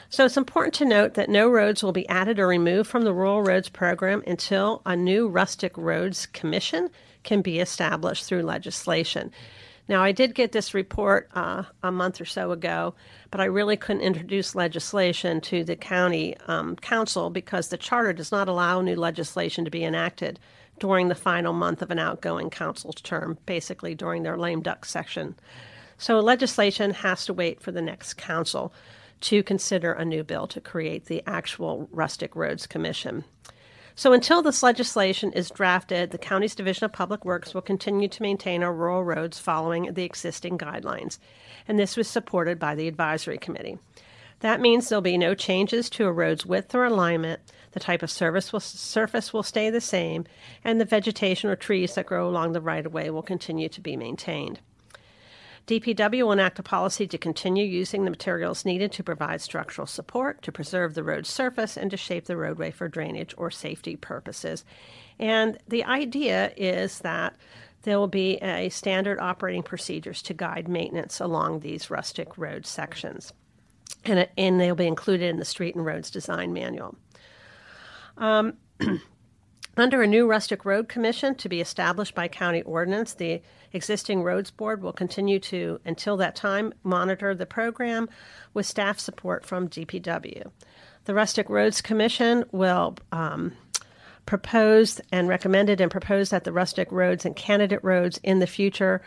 So 0.09 0.27
it's 0.27 0.37
important 0.37 0.75
to 0.75 0.85
note 0.85 1.15
that 1.15 1.31
no 1.31 1.49
roads 1.49 1.83
will 1.83 1.93
be 1.93 2.09
added 2.09 2.39
or 2.39 2.47
removed 2.47 2.91
from 2.91 3.03
the 3.03 3.15
Rural 3.15 3.43
Roads 3.43 3.69
Program 3.69 4.23
until 4.27 4.83
a 4.85 4.95
new 4.95 5.27
Rustic 5.27 5.77
Roads 5.77 6.27
Commission 6.27 6.91
can 7.23 7.43
be 7.43 7.61
established 7.61 8.27
through 8.27 8.43
legislation. 8.43 9.33
Now, 9.93 10.03
I 10.03 10.13
did 10.13 10.35
get 10.35 10.53
this 10.53 10.73
report 10.73 11.29
uh, 11.35 11.65
a 11.83 11.93
month 11.93 12.19
or 12.19 12.25
so 12.25 12.51
ago, 12.51 12.95
but 13.31 13.43
I 13.43 13.45
really 13.45 13.77
couldn't 13.77 14.01
introduce 14.01 14.55
legislation 14.55 15.43
to 15.43 15.65
the 15.65 15.77
county 15.77 16.35
um, 16.47 16.77
council 16.77 17.29
because 17.29 17.69
the 17.69 17.77
charter 17.77 18.15
does 18.15 18.33
not 18.33 18.49
allow 18.49 18.81
new 18.81 18.97
legislation 18.97 19.67
to 19.67 19.71
be 19.71 19.85
enacted 19.85 20.41
during 20.79 21.09
the 21.09 21.15
final 21.15 21.53
month 21.53 21.83
of 21.83 21.91
an 21.91 21.99
outgoing 21.99 22.49
council's 22.49 23.03
term, 23.03 23.37
basically 23.45 23.95
during 23.95 24.23
their 24.23 24.39
lame 24.39 24.63
duck 24.63 24.87
session. 24.87 25.35
So 25.99 26.21
legislation 26.21 26.93
has 26.93 27.27
to 27.27 27.35
wait 27.35 27.61
for 27.61 27.71
the 27.71 27.83
next 27.83 28.15
council 28.15 28.73
to 29.21 29.43
consider 29.43 29.93
a 29.93 30.07
new 30.07 30.25
bill 30.25 30.47
to 30.47 30.61
create 30.63 31.05
the 31.05 31.23
actual 31.27 31.87
Rustic 31.93 32.35
Roads 32.35 32.67
Commission. 32.67 33.25
So 33.95 34.13
until 34.13 34.41
this 34.41 34.63
legislation 34.63 35.33
is 35.33 35.51
drafted, 35.51 36.11
the 36.11 36.19
county's 36.19 36.55
Division 36.55 36.87
of 36.87 36.93
Public 36.93 37.25
Works 37.25 37.53
will 37.53 37.61
continue 37.61 38.09
to 38.09 38.23
maintain 38.23 38.63
our 38.63 38.73
rural 38.73 39.05
roads 39.05 39.39
following 39.39 39.93
the 39.93 40.05
existing 40.05 40.57
guidelines, 40.57 41.19
and 41.69 41.79
this 41.79 41.97
was 41.97 42.09
supported 42.09 42.59
by 42.59 42.75
the 42.75 42.89
advisory 42.89 43.39
committee. 43.39 43.79
That 44.41 44.61
means 44.61 44.89
there'll 44.89 45.03
be 45.03 45.19
no 45.19 45.35
changes 45.35 45.89
to 45.91 46.07
a 46.07 46.13
road's 46.13 46.45
width 46.45 46.75
or 46.75 46.85
alignment. 46.85 47.41
The 47.73 47.81
type 47.81 48.03
of 48.03 48.11
service 48.11 48.53
will, 48.53 48.61
surface 48.61 49.33
will 49.33 49.45
stay 49.45 49.71
the 49.71 49.81
same, 49.81 50.25
and 50.65 50.81
the 50.81 50.85
vegetation 50.85 51.49
or 51.49 51.55
trees 51.55 51.95
that 51.95 52.07
grow 52.07 52.29
along 52.29 52.53
the 52.53 52.61
right 52.61 52.85
of 52.85 52.93
way 52.93 53.09
will 53.11 53.23
continue 53.23 53.69
to 53.69 53.81
be 53.81 53.97
maintained. 53.97 54.59
DPW 55.67 56.25
will 56.25 56.33
enact 56.33 56.59
a 56.59 56.63
policy 56.63 57.07
to 57.07 57.19
continue 57.19 57.65
using 57.65 58.05
the 58.05 58.11
materials 58.11 58.65
needed 58.65 58.91
to 58.93 59.05
provide 59.05 59.41
structural 59.41 59.87
support, 59.87 60.43
to 60.43 60.53
preserve 60.53 60.95
the 60.95 61.05
road 61.05 61.27
surface, 61.27 61.77
and 61.77 61.91
to 61.91 61.97
shape 61.97 62.25
the 62.25 62.37
roadway 62.37 62.71
for 62.71 62.89
drainage 62.89 63.35
or 63.37 63.51
safety 63.51 63.95
purposes. 63.95 64.65
And 65.19 65.59
the 65.69 65.85
idea 65.85 66.53
is 66.57 66.99
that 67.01 67.37
there 67.83 67.99
will 67.99 68.09
be 68.09 68.37
a 68.37 68.69
standard 68.71 69.21
operating 69.21 69.63
procedures 69.63 70.23
to 70.23 70.35
guide 70.35 70.69
maintenance 70.69 71.21
along 71.21 71.61
these 71.61 71.91
rustic 71.91 72.37
road 72.37 72.67
sections. 72.67 73.33
And, 74.05 74.29
and 74.37 74.61
they'll 74.61 74.75
be 74.75 74.87
included 74.87 75.31
in 75.31 75.37
the 75.37 75.45
Street 75.45 75.75
and 75.75 75.85
Roads 75.85 76.11
Design 76.11 76.53
Manual. 76.53 76.97
Um, 78.17 78.55
under 79.77 80.03
a 80.03 80.07
new 80.07 80.29
rustic 80.29 80.65
road 80.65 80.89
commission 80.89 81.35
to 81.37 81.49
be 81.49 81.61
established 81.61 82.15
by 82.15 82.29
county 82.29 82.63
ordinance, 82.63 83.15
the 83.15 83.41
existing 83.73 84.23
roads 84.23 84.51
board 84.51 84.83
will 84.83 84.93
continue 84.93 85.39
to, 85.41 85.81
until 85.85 86.17
that 86.19 86.37
time, 86.37 86.75
monitor 86.83 87.35
the 87.35 87.47
program 87.47 88.09
with 88.53 88.67
staff 88.67 88.99
support 88.99 89.47
from 89.47 89.69
DPW. 89.69 90.51
The 91.05 91.15
Rustic 91.15 91.49
Roads 91.49 91.81
Commission 91.81 92.45
will 92.53 92.97
um, 93.11 93.53
propose 94.27 95.01
and 95.11 95.27
recommended 95.27 95.81
and 95.81 95.91
propose 95.91 96.31
that 96.31 96.45
the 96.45 96.53
rustic 96.53 96.93
roads 96.93 97.25
and 97.25 97.35
candidate 97.35 97.83
roads 97.83 98.21
in 98.23 98.39
the 98.39 98.47
future 98.47 99.03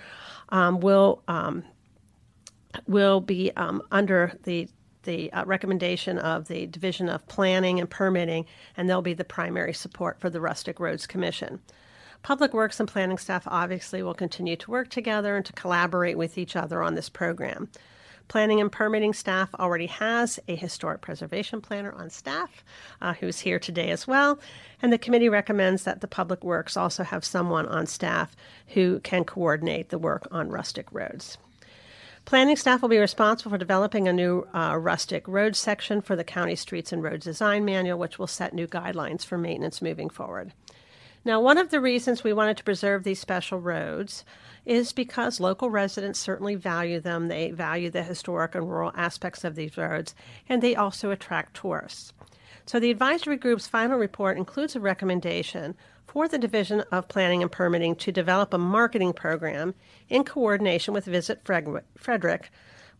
um, 0.49 0.79
will 0.79 1.21
um, 1.27 1.63
will 2.87 3.21
be 3.21 3.51
um, 3.55 3.81
under 3.91 4.33
the 4.43 4.67
the 5.05 5.31
uh, 5.31 5.45
recommendation 5.45 6.19
of 6.19 6.47
the 6.47 6.67
Division 6.67 7.09
of 7.09 7.25
Planning 7.27 7.79
and 7.79 7.89
Permitting, 7.89 8.45
and 8.75 8.89
they'll 8.89 9.01
be 9.01 9.13
the 9.13 9.23
primary 9.23 9.73
support 9.73 10.19
for 10.19 10.29
the 10.29 10.41
Rustic 10.41 10.79
Roads 10.79 11.07
Commission. 11.07 11.61
Public 12.21 12.53
Works 12.53 12.79
and 12.79 12.89
planning 12.89 13.17
staff 13.17 13.43
obviously 13.47 14.01
will 14.01 14.15
continue 14.15 14.55
to 14.55 14.71
work 14.71 14.89
together 14.89 15.35
and 15.37 15.45
to 15.45 15.53
collaborate 15.53 16.17
with 16.17 16.37
each 16.37 16.55
other 16.55 16.81
on 16.81 16.95
this 16.95 17.07
program. 17.07 17.69
Planning 18.27 18.59
and 18.59 18.71
permitting 18.71 19.13
staff 19.13 19.53
already 19.55 19.85
has 19.85 20.39
a 20.47 20.55
historic 20.55 21.01
preservation 21.01 21.61
planner 21.61 21.91
on 21.91 22.09
staff 22.09 22.63
uh, 23.01 23.13
who's 23.13 23.39
here 23.39 23.59
today 23.59 23.91
as 23.91 24.07
well. 24.07 24.39
And 24.81 24.91
the 24.91 24.97
committee 24.97 25.29
recommends 25.29 25.83
that 25.83 26.01
the 26.01 26.07
Public 26.07 26.43
Works 26.43 26.75
also 26.75 27.03
have 27.03 27.23
someone 27.23 27.67
on 27.67 27.85
staff 27.85 28.35
who 28.69 28.99
can 29.01 29.23
coordinate 29.23 29.89
the 29.89 29.99
work 29.99 30.27
on 30.31 30.49
rustic 30.49 30.91
roads. 30.91 31.37
Planning 32.25 32.55
staff 32.55 32.81
will 32.81 32.89
be 32.89 32.97
responsible 32.97 33.51
for 33.51 33.57
developing 33.59 34.07
a 34.07 34.13
new 34.13 34.47
uh, 34.51 34.75
rustic 34.77 35.27
road 35.27 35.55
section 35.55 36.01
for 36.01 36.15
the 36.15 36.23
county 36.23 36.55
streets 36.55 36.91
and 36.91 37.03
roads 37.03 37.25
design 37.25 37.63
manual, 37.63 37.99
which 37.99 38.17
will 38.17 38.25
set 38.25 38.51
new 38.51 38.65
guidelines 38.65 39.23
for 39.23 39.37
maintenance 39.37 39.79
moving 39.79 40.09
forward. 40.09 40.51
Now, 41.23 41.39
one 41.39 41.59
of 41.59 41.69
the 41.69 41.79
reasons 41.79 42.23
we 42.23 42.33
wanted 42.33 42.57
to 42.57 42.63
preserve 42.63 43.03
these 43.03 43.19
special 43.19 43.59
roads 43.59 44.25
is 44.65 44.91
because 44.93 45.39
local 45.39 45.69
residents 45.69 46.19
certainly 46.19 46.55
value 46.55 46.99
them. 46.99 47.27
They 47.27 47.51
value 47.51 47.89
the 47.89 48.03
historic 48.03 48.55
and 48.55 48.69
rural 48.69 48.91
aspects 48.95 49.43
of 49.43 49.55
these 49.55 49.77
roads, 49.77 50.15
and 50.49 50.61
they 50.61 50.75
also 50.75 51.11
attract 51.11 51.55
tourists. 51.55 52.13
So, 52.65 52.79
the 52.79 52.89
advisory 52.89 53.37
group's 53.37 53.67
final 53.67 53.99
report 53.99 54.37
includes 54.37 54.75
a 54.75 54.79
recommendation 54.79 55.75
for 56.07 56.27
the 56.27 56.39
Division 56.39 56.81
of 56.91 57.07
Planning 57.07 57.43
and 57.43 57.51
Permitting 57.51 57.95
to 57.97 58.11
develop 58.11 58.53
a 58.53 58.57
marketing 58.57 59.13
program 59.13 59.75
in 60.09 60.23
coordination 60.23 60.93
with 60.93 61.05
Visit 61.05 61.41
Frederick, 61.45 62.49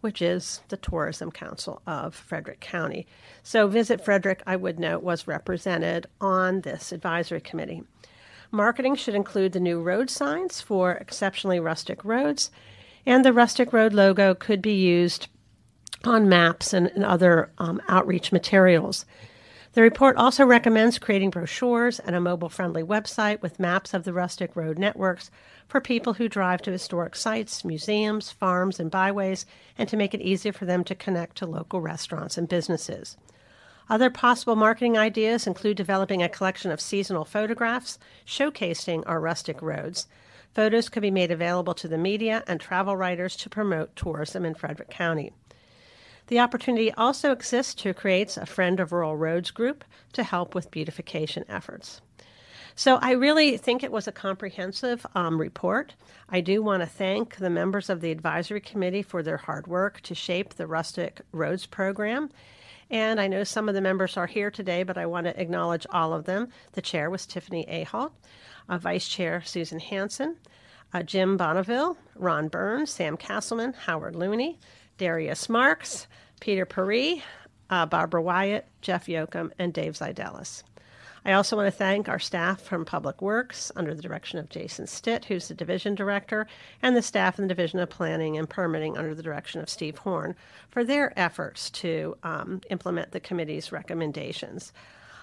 which 0.02 0.22
is 0.22 0.62
the 0.68 0.78
Tourism 0.78 1.32
Council 1.32 1.82
of 1.88 2.14
Frederick 2.14 2.60
County. 2.60 3.08
So, 3.42 3.68
Visit 3.68 4.06
Frederick, 4.06 4.44
I 4.46 4.56
would 4.56 4.80
note, 4.80 5.02
was 5.02 5.28
represented 5.28 6.06
on 6.22 6.62
this 6.62 6.92
advisory 6.92 7.42
committee. 7.42 7.84
Marketing 8.56 8.96
should 8.96 9.16
include 9.16 9.52
the 9.52 9.60
new 9.60 9.82
road 9.82 10.10
signs 10.10 10.62
for 10.62 10.94
exceptionally 10.94 11.60
rustic 11.60 12.06
roads, 12.06 12.52
and 13.06 13.26
the 13.26 13.34
rustic 13.34 13.74
road 13.74 13.92
logo 13.92 14.34
could 14.34 14.62
be 14.62 14.76
used 14.76 15.28
on 16.06 16.30
maps 16.30 16.72
and, 16.72 16.88
and 16.88 17.04
other 17.04 17.52
um, 17.58 17.82
outreach 17.90 18.32
materials. 18.32 19.06
The 19.74 19.82
report 19.82 20.16
also 20.16 20.46
recommends 20.46 21.00
creating 21.00 21.32
brochures 21.32 22.00
and 22.00 22.16
a 22.16 22.22
mobile 22.22 22.48
friendly 22.48 22.82
website 22.82 23.42
with 23.42 23.60
maps 23.60 23.94
of 23.94 24.06
the 24.06 24.14
rustic 24.14 24.56
road 24.56 24.80
networks 24.80 25.30
for 25.68 25.82
people 25.82 26.14
who 26.14 26.30
drive 26.30 26.62
to 26.62 26.72
historic 26.72 27.18
sites, 27.18 27.66
museums, 27.66 28.32
farms, 28.32 28.80
and 28.80 28.90
byways, 28.90 29.46
and 29.78 29.90
to 29.90 29.98
make 29.98 30.14
it 30.14 30.22
easier 30.22 30.54
for 30.54 30.64
them 30.64 30.86
to 30.86 30.96
connect 30.96 31.36
to 31.40 31.46
local 31.46 31.82
restaurants 31.82 32.38
and 32.38 32.48
businesses. 32.48 33.18
Other 33.90 34.10
possible 34.10 34.56
marketing 34.56 34.98
ideas 34.98 35.46
include 35.46 35.78
developing 35.78 36.24
a 36.24 36.30
collection 36.30 36.72
of 36.72 36.82
seasonal 36.82 37.26
photographs 37.26 38.00
showcasing 38.26 39.04
our 39.06 39.20
rustic 39.20 39.62
roads. 39.62 40.08
Photos 40.54 40.90
could 40.90 41.02
be 41.02 41.12
made 41.12 41.32
available 41.32 41.74
to 41.76 41.88
the 41.88 41.98
media 41.98 42.44
and 42.48 42.60
travel 42.60 42.96
writers 42.96 43.36
to 43.36 43.50
promote 43.50 43.96
tourism 43.96 44.46
in 44.46 44.56
Frederick 44.56 44.90
County. 44.90 45.34
The 46.28 46.40
opportunity 46.40 46.92
also 46.94 47.32
exists 47.32 47.76
to 47.76 47.94
create 47.94 48.36
a 48.38 48.48
Friend 48.48 48.80
of 48.80 48.92
Rural 48.92 49.16
Roads 49.16 49.52
group 49.52 49.84
to 50.14 50.24
help 50.24 50.56
with 50.56 50.72
beautification 50.72 51.46
efforts. 51.48 52.02
So 52.74 52.98
I 53.02 53.12
really 53.12 53.58
think 53.58 53.84
it 53.84 53.92
was 53.92 54.08
a 54.08 54.12
comprehensive 54.12 55.06
um, 55.14 55.40
report. 55.40 55.94
I 56.28 56.42
do 56.42 56.64
want 56.64 56.82
to 56.82 56.88
thank 56.88 57.36
the 57.36 57.50
members 57.50 57.90
of 57.90 58.02
the 58.02 58.12
advisory 58.12 58.60
committee 58.60 59.04
for 59.04 59.22
their 59.22 59.38
hard 59.38 59.68
work 59.68 60.02
to 60.02 60.16
shape 60.16 60.56
the 60.56 60.68
Rustic 60.68 61.22
Roads 61.32 61.68
program. 61.68 62.32
And 62.90 63.20
I 63.20 63.28
know 63.28 63.44
some 63.44 63.68
of 63.68 63.76
the 63.76 63.82
members 63.82 64.16
are 64.18 64.28
here 64.28 64.52
today, 64.52 64.84
but 64.84 64.98
I 64.98 65.06
want 65.06 65.26
to 65.26 65.40
acknowledge 65.40 65.88
all 65.90 66.14
of 66.14 66.26
them. 66.26 66.50
The 66.74 66.82
chair 66.82 67.10
was 67.10 67.26
Tiffany 67.26 67.66
Ahalt, 67.70 68.12
uh, 68.70 68.78
Vice 68.78 69.08
Chair 69.08 69.42
Susan 69.44 69.80
Hanson, 69.80 70.38
uh, 70.94 71.04
Jim 71.04 71.36
Bonneville, 71.36 71.98
Ron 72.16 72.48
Burns, 72.48 72.92
Sam 72.92 73.18
Castleman, 73.18 73.74
Howard 73.74 74.16
Looney, 74.16 74.60
Darius 74.98 75.50
Marks, 75.50 76.08
Peter 76.40 76.66
Paris, 76.66 77.22
uh, 77.70 77.86
Barbara 77.86 78.22
Wyatt, 78.22 78.68
Jeff 78.82 79.08
Yoakum, 79.08 79.52
and 79.58 79.74
Dave 79.74 79.94
Zidelis. 79.94 80.64
I 81.28 81.34
also 81.34 81.56
want 81.56 81.66
to 81.66 81.72
thank 81.72 82.08
our 82.08 82.20
staff 82.20 82.62
from 82.62 82.86
Public 82.86 83.20
Works 83.20 83.72
under 83.76 83.96
the 83.96 84.02
direction 84.04 84.38
of 84.38 84.48
Jason 84.48 84.86
Stitt, 84.86 85.26
who's 85.26 85.48
the 85.48 85.56
division 85.56 85.96
director, 85.96 86.46
and 86.84 86.96
the 86.96 87.02
staff 87.02 87.40
in 87.40 87.46
the 87.46 87.54
Division 87.56 87.80
of 87.80 87.90
Planning 87.90 88.38
and 88.38 88.48
Permitting 88.48 88.96
under 88.96 89.16
the 89.16 89.24
direction 89.24 89.60
of 89.60 89.68
Steve 89.68 89.98
Horn 89.98 90.36
for 90.70 90.84
their 90.84 91.18
efforts 91.20 91.72
to 91.72 92.16
um, 92.22 92.62
implement 92.70 93.12
the 93.12 93.20
committee's 93.20 93.72
recommendations. 93.72 94.72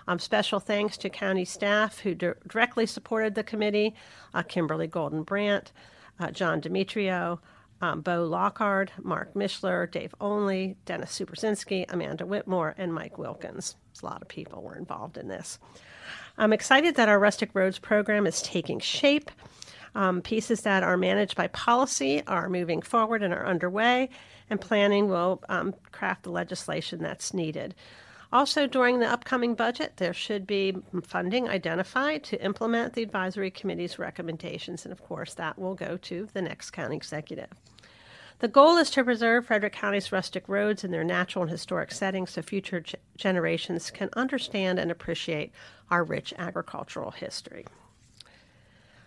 Um, 0.08 0.18
special 0.18 0.58
thanks 0.58 0.96
to 0.98 1.08
county 1.08 1.44
staff 1.44 2.00
who 2.00 2.16
di- 2.16 2.32
directly 2.48 2.86
supported 2.86 3.36
the 3.36 3.44
committee 3.44 3.94
uh, 4.34 4.42
Kimberly 4.42 4.88
Golden 4.88 5.22
Brandt, 5.22 5.70
uh, 6.18 6.32
John 6.32 6.58
Demetrio, 6.58 7.40
um, 7.80 8.00
Bo 8.00 8.24
Lockhart, 8.24 8.90
Mark 9.00 9.34
Mishler, 9.34 9.88
Dave 9.88 10.16
Only, 10.20 10.76
Dennis 10.84 11.16
Superzinski, 11.16 11.84
Amanda 11.88 12.26
Whitmore, 12.26 12.74
and 12.76 12.92
Mike 12.92 13.18
Wilkins. 13.18 13.76
A 14.02 14.06
lot 14.06 14.22
of 14.22 14.26
people 14.26 14.62
were 14.62 14.76
involved 14.76 15.16
in 15.16 15.28
this. 15.28 15.60
I'm 16.38 16.52
excited 16.52 16.96
that 16.96 17.08
our 17.08 17.18
Rustic 17.18 17.50
Roads 17.54 17.78
program 17.78 18.26
is 18.26 18.42
taking 18.42 18.80
shape. 18.80 19.30
Um, 19.94 20.22
pieces 20.22 20.62
that 20.62 20.82
are 20.82 20.96
managed 20.96 21.36
by 21.36 21.48
policy 21.48 22.22
are 22.26 22.48
moving 22.48 22.80
forward 22.80 23.22
and 23.22 23.34
are 23.34 23.46
underway, 23.46 24.08
and 24.48 24.60
planning 24.60 25.08
will 25.08 25.42
um, 25.50 25.74
craft 25.92 26.22
the 26.22 26.30
legislation 26.30 27.02
that's 27.02 27.34
needed. 27.34 27.74
Also, 28.32 28.66
during 28.66 28.98
the 28.98 29.06
upcoming 29.06 29.54
budget, 29.54 29.92
there 29.98 30.14
should 30.14 30.46
be 30.46 30.74
funding 31.02 31.50
identified 31.50 32.24
to 32.24 32.42
implement 32.42 32.94
the 32.94 33.02
advisory 33.02 33.50
committee's 33.50 33.98
recommendations, 33.98 34.86
and 34.86 34.92
of 34.92 35.02
course, 35.02 35.34
that 35.34 35.58
will 35.58 35.74
go 35.74 35.98
to 35.98 36.26
the 36.32 36.40
next 36.40 36.70
county 36.70 36.96
executive. 36.96 37.50
The 38.42 38.48
goal 38.48 38.76
is 38.76 38.90
to 38.90 39.04
preserve 39.04 39.46
Frederick 39.46 39.72
County's 39.72 40.10
rustic 40.10 40.48
roads 40.48 40.82
in 40.82 40.90
their 40.90 41.04
natural 41.04 41.42
and 41.42 41.50
historic 41.50 41.92
settings 41.92 42.32
so 42.32 42.42
future 42.42 42.80
g- 42.80 42.96
generations 43.16 43.92
can 43.92 44.10
understand 44.14 44.80
and 44.80 44.90
appreciate 44.90 45.52
our 45.92 46.02
rich 46.02 46.34
agricultural 46.36 47.12
history. 47.12 47.66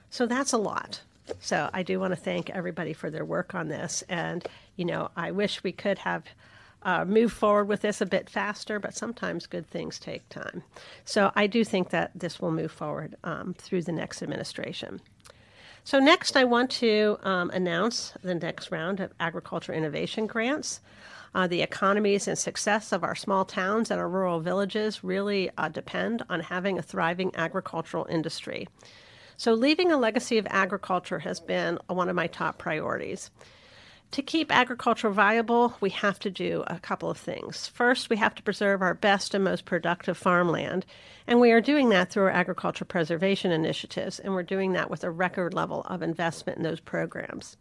So 0.10 0.26
that's 0.26 0.54
a 0.54 0.58
lot. 0.58 1.02
So 1.42 1.70
I 1.74 1.84
do 1.84 2.00
want 2.00 2.14
to 2.14 2.16
thank 2.16 2.50
everybody 2.50 2.94
for 2.94 3.10
their 3.10 3.26
work 3.26 3.54
on 3.54 3.68
this. 3.68 4.06
And, 4.08 4.48
you 4.78 4.86
know, 4.86 5.12
I 5.18 5.32
wish 5.32 5.66
we 5.66 5.74
could 5.74 5.98
have 5.98 6.24
uh, 6.84 7.04
move 7.04 7.34
forward 7.34 7.68
with 7.68 7.82
this 7.82 8.00
a 8.00 8.06
bit 8.06 8.30
faster, 8.30 8.80
but 8.80 8.96
sometimes 8.96 9.48
good 9.48 9.70
things 9.70 10.00
take 10.00 10.30
time. 10.30 10.64
So 11.04 11.34
I 11.36 11.48
do 11.48 11.66
think 11.66 11.90
that 11.90 12.12
this 12.16 12.40
will 12.40 12.52
move 12.52 12.72
forward 12.72 13.18
um, 13.26 13.54
through 13.58 13.82
the 13.82 13.92
next 13.92 14.24
administration. 14.24 15.02
So, 15.86 16.00
next, 16.00 16.36
I 16.36 16.46
want 16.46 16.72
to 16.72 17.20
um, 17.22 17.52
announce 17.52 18.12
the 18.24 18.34
next 18.34 18.72
round 18.72 19.00
of 19.00 19.14
agriculture 19.20 19.72
innovation 19.72 20.26
grants. 20.26 20.82
Uh, 21.36 21.46
the 21.46 21.62
economies 21.62 22.28
and 22.28 22.36
success 22.36 22.92
of 22.92 23.04
our 23.04 23.14
small 23.14 23.46
towns 23.46 23.92
and 23.92 24.00
our 24.00 24.10
rural 24.10 24.40
villages 24.40 25.04
really 25.04 25.52
uh, 25.60 25.70
depend 25.70 26.24
on 26.28 26.40
having 26.40 26.80
a 26.80 26.82
thriving 26.82 27.32
agricultural 27.36 28.08
industry. 28.10 28.68
So, 29.38 29.54
leaving 29.54 29.92
a 29.92 29.98
legacy 29.98 30.40
of 30.40 30.48
agriculture 30.50 31.20
has 31.20 31.40
been 31.40 31.78
one 31.86 32.10
of 32.10 32.16
my 32.16 32.26
top 32.26 32.58
priorities. 32.58 33.30
To 34.12 34.22
keep 34.22 34.50
agriculture 34.50 35.10
viable, 35.10 35.76
we 35.82 35.90
have 35.90 36.20
to 36.20 36.30
do 36.30 36.64
a 36.68 36.80
couple 36.80 37.10
of 37.10 37.18
things. 37.18 37.68
First, 37.68 38.10
we 38.10 38.16
have 38.18 38.34
to 38.36 38.44
preserve 38.44 38.82
our 38.82 38.94
best 38.94 39.34
and 39.34 39.44
most 39.44 39.66
productive 39.66 40.18
farmland, 40.18 40.86
and 41.28 41.42
we 41.42 41.52
are 41.52 41.60
doing 41.60 41.90
that 41.90 42.10
through 42.10 42.24
our 42.24 42.30
agriculture 42.30 42.86
preservation 42.86 43.52
initiatives, 43.52 44.20
and 44.20 44.34
we're 44.34 44.44
doing 44.44 44.72
that 44.72 44.90
with 44.90 45.04
a 45.04 45.12
record 45.12 45.54
level 45.54 45.82
of 45.82 46.02
investment 46.02 46.58
in 46.58 46.64
those 46.64 46.80
programs. 46.80 47.58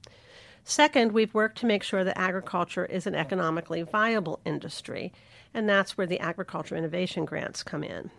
Second, 0.63 1.13
we've 1.13 1.35
worked 1.35 1.59
to 1.59 1.67
make 1.67 1.83
sure 1.83 2.05
that 2.05 2.19
agriculture 2.19 2.87
is 2.87 3.07
an 3.07 3.15
economically 3.15 3.83
viable 3.83 4.41
industry, 4.45 5.13
and 5.53 5.69
that's 5.69 5.99
where 5.99 6.07
the 6.07 6.21
agriculture 6.21 6.77
innovation 6.77 7.25
grants 7.25 7.63
come 7.63 7.83
in. 7.83 8.11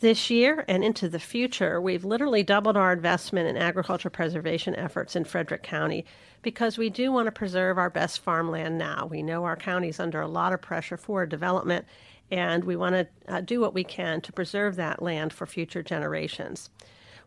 This 0.00 0.28
year 0.28 0.64
and 0.66 0.84
into 0.84 1.08
the 1.08 1.20
future, 1.20 1.80
we've 1.80 2.04
literally 2.04 2.42
doubled 2.42 2.76
our 2.76 2.92
investment 2.92 3.48
in 3.48 3.56
agriculture 3.56 4.10
preservation 4.10 4.74
efforts 4.74 5.14
in 5.14 5.24
Frederick 5.24 5.62
County 5.62 6.04
because 6.42 6.76
we 6.76 6.90
do 6.90 7.12
want 7.12 7.26
to 7.26 7.32
preserve 7.32 7.78
our 7.78 7.90
best 7.90 8.20
farmland 8.20 8.76
now. 8.76 9.06
We 9.06 9.22
know 9.22 9.44
our 9.44 9.56
county 9.56 9.88
is 9.88 10.00
under 10.00 10.20
a 10.20 10.28
lot 10.28 10.52
of 10.52 10.60
pressure 10.60 10.96
for 10.96 11.24
development, 11.26 11.86
and 12.30 12.64
we 12.64 12.76
want 12.76 12.94
to 12.94 13.08
uh, 13.32 13.40
do 13.40 13.60
what 13.60 13.72
we 13.72 13.84
can 13.84 14.20
to 14.22 14.32
preserve 14.32 14.76
that 14.76 15.00
land 15.00 15.32
for 15.32 15.46
future 15.46 15.82
generations. 15.82 16.70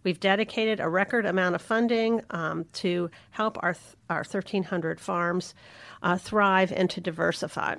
We've 0.03 0.19
dedicated 0.19 0.79
a 0.79 0.89
record 0.89 1.25
amount 1.25 1.55
of 1.55 1.62
funding 1.62 2.21
um, 2.29 2.65
to 2.74 3.09
help 3.31 3.57
our, 3.63 3.74
th- 3.74 3.95
our 4.09 4.24
1,300 4.24 5.00
farms 5.00 5.55
uh, 6.03 6.17
thrive 6.17 6.71
and 6.71 6.89
to 6.91 7.01
diversify. 7.01 7.75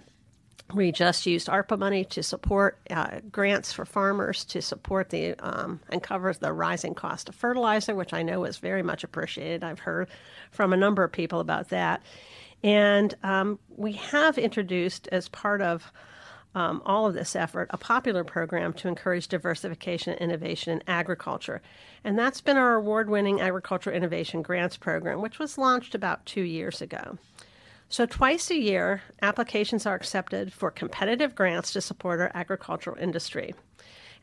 We 0.75 0.93
just 0.93 1.25
used 1.25 1.49
ARPA 1.49 1.79
money 1.79 2.05
to 2.07 2.23
support 2.23 2.79
uh, 2.91 3.21
grants 3.33 3.73
for 3.73 3.87
farmers 3.87 4.45
to 4.47 4.61
support 4.61 5.09
the 5.09 5.35
um, 5.37 5.81
and 5.89 6.03
cover 6.03 6.33
the 6.33 6.53
rising 6.53 6.95
cost 6.95 7.29
of 7.31 7.35
fertilizer, 7.35 7.95
which 7.95 8.13
I 8.13 8.23
know 8.23 8.45
is 8.45 8.59
very 8.59 8.83
much 8.83 9.03
appreciated. 9.03 9.65
I've 9.65 9.79
heard 9.79 10.11
from 10.51 10.75
a 10.75 10.77
number 10.77 11.03
of 11.03 11.11
people 11.11 11.41
about 11.41 11.71
that. 11.71 12.03
And 12.63 13.15
um, 13.23 13.59
we 13.77 13.93
have 13.93 14.37
introduced, 14.37 15.09
as 15.09 15.29
part 15.29 15.63
of 15.63 15.91
um, 16.55 16.83
all 16.85 17.07
of 17.07 17.15
this 17.15 17.37
effort, 17.37 17.71
a 17.71 17.79
popular 17.79 18.25
program 18.25 18.73
to 18.75 18.89
encourage 18.89 19.29
diversification 19.29 20.13
and 20.15 20.21
innovation 20.21 20.73
in 20.75 20.83
agriculture. 20.87 21.63
And 22.05 22.19
that's 22.19 22.41
been 22.41 22.57
our 22.57 22.75
award 22.75 23.09
winning 23.09 23.41
Agricultural 23.41 23.97
Innovation 23.97 24.43
Grants 24.43 24.77
Program, 24.77 25.23
which 25.23 25.39
was 25.39 25.57
launched 25.57 25.95
about 25.95 26.27
two 26.27 26.43
years 26.43 26.83
ago. 26.83 27.17
So, 27.91 28.05
twice 28.05 28.51
a 28.51 28.59
year, 28.59 29.03
applications 29.23 29.87
are 29.87 29.95
accepted 29.95 30.53
for 30.53 30.71
competitive 30.71 31.35
grants 31.35 31.73
to 31.73 31.81
support 31.81 32.21
our 32.21 32.31
agricultural 32.35 32.99
industry. 32.99 33.55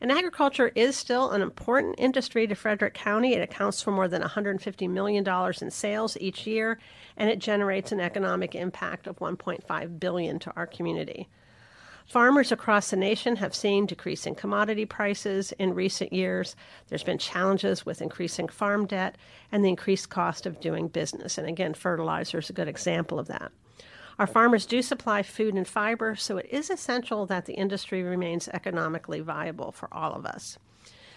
And 0.00 0.12
agriculture 0.12 0.70
is 0.76 0.96
still 0.96 1.32
an 1.32 1.42
important 1.42 1.96
industry 1.98 2.46
to 2.46 2.54
Frederick 2.54 2.94
County. 2.94 3.32
It 3.32 3.42
accounts 3.42 3.82
for 3.82 3.90
more 3.90 4.06
than 4.06 4.22
$150 4.22 4.88
million 4.88 5.26
in 5.60 5.70
sales 5.70 6.16
each 6.20 6.46
year, 6.46 6.78
and 7.16 7.28
it 7.28 7.40
generates 7.40 7.90
an 7.90 8.00
economic 8.00 8.54
impact 8.54 9.08
of 9.08 9.18
1.5 9.18 9.98
billion 9.98 10.38
to 10.38 10.52
our 10.54 10.66
community. 10.66 11.28
Farmers 12.06 12.52
across 12.52 12.90
the 12.90 12.96
nation 12.96 13.34
have 13.36 13.52
seen 13.52 13.84
decreasing 13.84 14.36
commodity 14.36 14.84
prices 14.84 15.50
in 15.58 15.74
recent 15.74 16.12
years. 16.12 16.54
There's 16.88 17.02
been 17.02 17.18
challenges 17.18 17.84
with 17.84 18.00
increasing 18.00 18.46
farm 18.46 18.86
debt 18.86 19.16
and 19.50 19.64
the 19.64 19.68
increased 19.68 20.08
cost 20.08 20.46
of 20.46 20.60
doing 20.60 20.86
business. 20.86 21.36
And 21.36 21.48
again, 21.48 21.74
fertilizer 21.74 22.38
is 22.38 22.48
a 22.48 22.52
good 22.52 22.68
example 22.68 23.18
of 23.18 23.26
that. 23.26 23.50
Our 24.20 24.26
farmers 24.28 24.66
do 24.66 24.82
supply 24.82 25.24
food 25.24 25.54
and 25.54 25.66
fiber, 25.66 26.14
so 26.14 26.38
it 26.38 26.46
is 26.48 26.70
essential 26.70 27.26
that 27.26 27.46
the 27.46 27.54
industry 27.54 28.04
remains 28.04 28.48
economically 28.48 29.20
viable 29.20 29.72
for 29.72 29.92
all 29.92 30.14
of 30.14 30.24
us. 30.24 30.58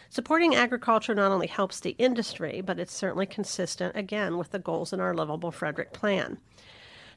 Supporting 0.10 0.56
agriculture 0.56 1.14
not 1.14 1.32
only 1.32 1.48
helps 1.48 1.80
the 1.80 1.96
industry, 2.00 2.62
but 2.62 2.80
it's 2.80 2.92
certainly 2.92 3.28
consistent, 3.28 3.96
again, 3.96 4.40
with 4.40 4.50
the 4.50 4.58
goals 4.58 4.92
in 4.92 5.00
our 5.00 5.14
Livable 5.14 5.52
Frederick 5.52 5.94
plan. 5.94 6.40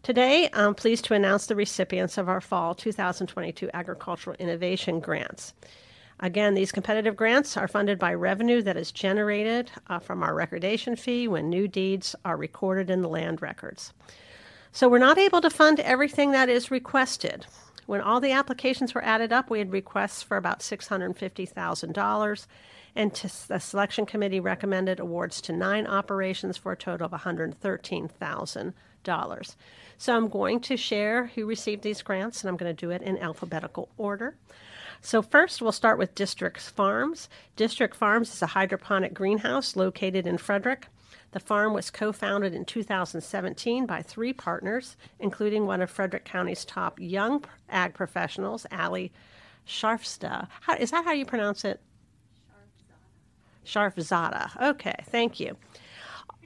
Today, 0.02 0.50
I'm 0.52 0.74
pleased 0.74 1.04
to 1.04 1.14
announce 1.14 1.46
the 1.46 1.54
recipients 1.54 2.18
of 2.18 2.28
our 2.28 2.40
Fall 2.40 2.74
2022 2.74 3.70
Agricultural 3.72 4.34
Innovation 4.40 4.98
Grants. 4.98 5.54
Again, 6.18 6.54
these 6.54 6.72
competitive 6.72 7.14
grants 7.14 7.56
are 7.56 7.68
funded 7.68 8.00
by 8.00 8.12
revenue 8.12 8.62
that 8.62 8.76
is 8.76 8.90
generated 8.90 9.70
uh, 9.86 10.00
from 10.00 10.24
our 10.24 10.34
recordation 10.34 10.96
fee 10.96 11.28
when 11.28 11.48
new 11.48 11.68
deeds 11.68 12.16
are 12.24 12.36
recorded 12.36 12.90
in 12.90 13.00
the 13.00 13.08
land 13.08 13.40
records. 13.42 13.92
So 14.72 14.88
we're 14.88 14.98
not 14.98 15.18
able 15.18 15.40
to 15.40 15.50
fund 15.50 15.78
everything 15.78 16.32
that 16.32 16.48
is 16.48 16.72
requested. 16.72 17.46
When 17.86 18.00
all 18.00 18.18
the 18.18 18.32
applications 18.32 18.96
were 18.96 19.04
added 19.04 19.32
up, 19.32 19.50
we 19.50 19.60
had 19.60 19.70
requests 19.70 20.20
for 20.20 20.36
about 20.36 20.60
$650,000, 20.60 22.46
and 22.96 23.12
the 23.46 23.60
selection 23.60 24.06
committee 24.06 24.40
recommended 24.40 24.98
awards 24.98 25.40
to 25.42 25.52
nine 25.52 25.86
operations 25.86 26.56
for 26.56 26.72
a 26.72 26.76
total 26.76 27.06
of 27.06 27.12
$113,000. 27.12 28.72
So 29.98 30.16
I'm 30.16 30.28
going 30.28 30.60
to 30.60 30.76
share 30.76 31.26
who 31.26 31.46
received 31.46 31.82
these 31.82 32.02
grants, 32.02 32.42
and 32.42 32.48
I'm 32.48 32.56
going 32.56 32.74
to 32.74 32.86
do 32.86 32.90
it 32.90 33.02
in 33.02 33.18
alphabetical 33.18 33.88
order. 33.96 34.36
So, 35.00 35.20
first, 35.20 35.60
we'll 35.60 35.72
start 35.72 35.98
with 35.98 36.14
District 36.14 36.60
Farms. 36.60 37.28
District 37.56 37.94
Farms 37.94 38.32
is 38.32 38.42
a 38.42 38.46
hydroponic 38.46 39.14
greenhouse 39.14 39.74
located 39.74 40.26
in 40.26 40.38
Frederick. 40.38 40.86
The 41.32 41.40
farm 41.40 41.72
was 41.72 41.90
co 41.90 42.12
founded 42.12 42.54
in 42.54 42.64
2017 42.64 43.86
by 43.86 44.02
three 44.02 44.32
partners, 44.32 44.96
including 45.18 45.66
one 45.66 45.80
of 45.80 45.90
Frederick 45.90 46.24
County's 46.24 46.64
top 46.64 47.00
young 47.00 47.44
ag 47.68 47.94
professionals, 47.94 48.66
Allie 48.70 49.12
Sharfsta. 49.66 50.46
How, 50.60 50.76
is 50.76 50.90
that 50.90 51.04
how 51.04 51.12
you 51.12 51.24
pronounce 51.24 51.64
it? 51.64 51.80
Sharfzada. 53.64 54.70
Okay, 54.70 54.94
thank 55.06 55.40
you. 55.40 55.56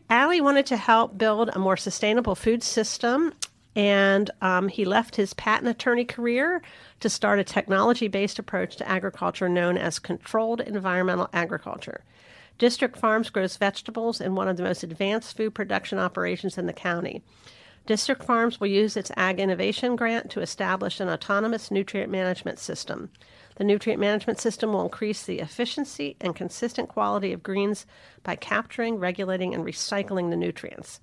Allie 0.08 0.40
wanted 0.40 0.66
to 0.66 0.76
help 0.76 1.18
build 1.18 1.50
a 1.52 1.58
more 1.58 1.76
sustainable 1.76 2.36
food 2.36 2.62
system, 2.62 3.32
and 3.74 4.30
um, 4.40 4.68
he 4.68 4.84
left 4.84 5.16
his 5.16 5.34
patent 5.34 5.68
attorney 5.68 6.04
career 6.04 6.62
to 7.00 7.10
start 7.10 7.40
a 7.40 7.44
technology 7.44 8.06
based 8.06 8.38
approach 8.38 8.76
to 8.76 8.88
agriculture 8.88 9.48
known 9.48 9.76
as 9.76 9.98
controlled 9.98 10.60
environmental 10.60 11.28
agriculture. 11.32 12.02
District 12.58 12.96
Farms 12.96 13.30
grows 13.30 13.56
vegetables 13.56 14.20
in 14.20 14.34
one 14.34 14.48
of 14.48 14.56
the 14.56 14.62
most 14.62 14.82
advanced 14.82 15.36
food 15.36 15.54
production 15.54 15.98
operations 15.98 16.56
in 16.56 16.66
the 16.66 16.72
county. 16.72 17.22
District 17.84 18.24
Farms 18.24 18.58
will 18.58 18.68
use 18.68 18.96
its 18.96 19.12
Ag 19.16 19.38
Innovation 19.38 19.94
Grant 19.94 20.30
to 20.30 20.40
establish 20.40 20.98
an 20.98 21.08
autonomous 21.08 21.70
nutrient 21.70 22.10
management 22.10 22.58
system. 22.58 23.10
The 23.56 23.64
nutrient 23.64 24.00
management 24.00 24.38
system 24.38 24.72
will 24.72 24.82
increase 24.82 25.24
the 25.24 25.40
efficiency 25.40 26.16
and 26.20 26.36
consistent 26.36 26.88
quality 26.88 27.32
of 27.32 27.42
greens 27.42 27.86
by 28.22 28.36
capturing, 28.36 28.98
regulating, 28.98 29.54
and 29.54 29.64
recycling 29.64 30.30
the 30.30 30.36
nutrients. 30.36 31.00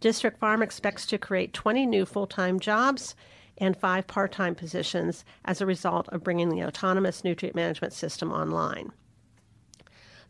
District 0.00 0.38
Farm 0.38 0.62
expects 0.62 1.06
to 1.06 1.18
create 1.18 1.52
20 1.52 1.86
new 1.86 2.04
full 2.04 2.26
time 2.26 2.60
jobs 2.60 3.14
and 3.58 3.76
five 3.76 4.06
part 4.06 4.32
time 4.32 4.54
positions 4.54 5.24
as 5.44 5.60
a 5.60 5.66
result 5.66 6.08
of 6.08 6.24
bringing 6.24 6.48
the 6.48 6.64
autonomous 6.64 7.22
nutrient 7.22 7.54
management 7.54 7.92
system 7.92 8.32
online. 8.32 8.92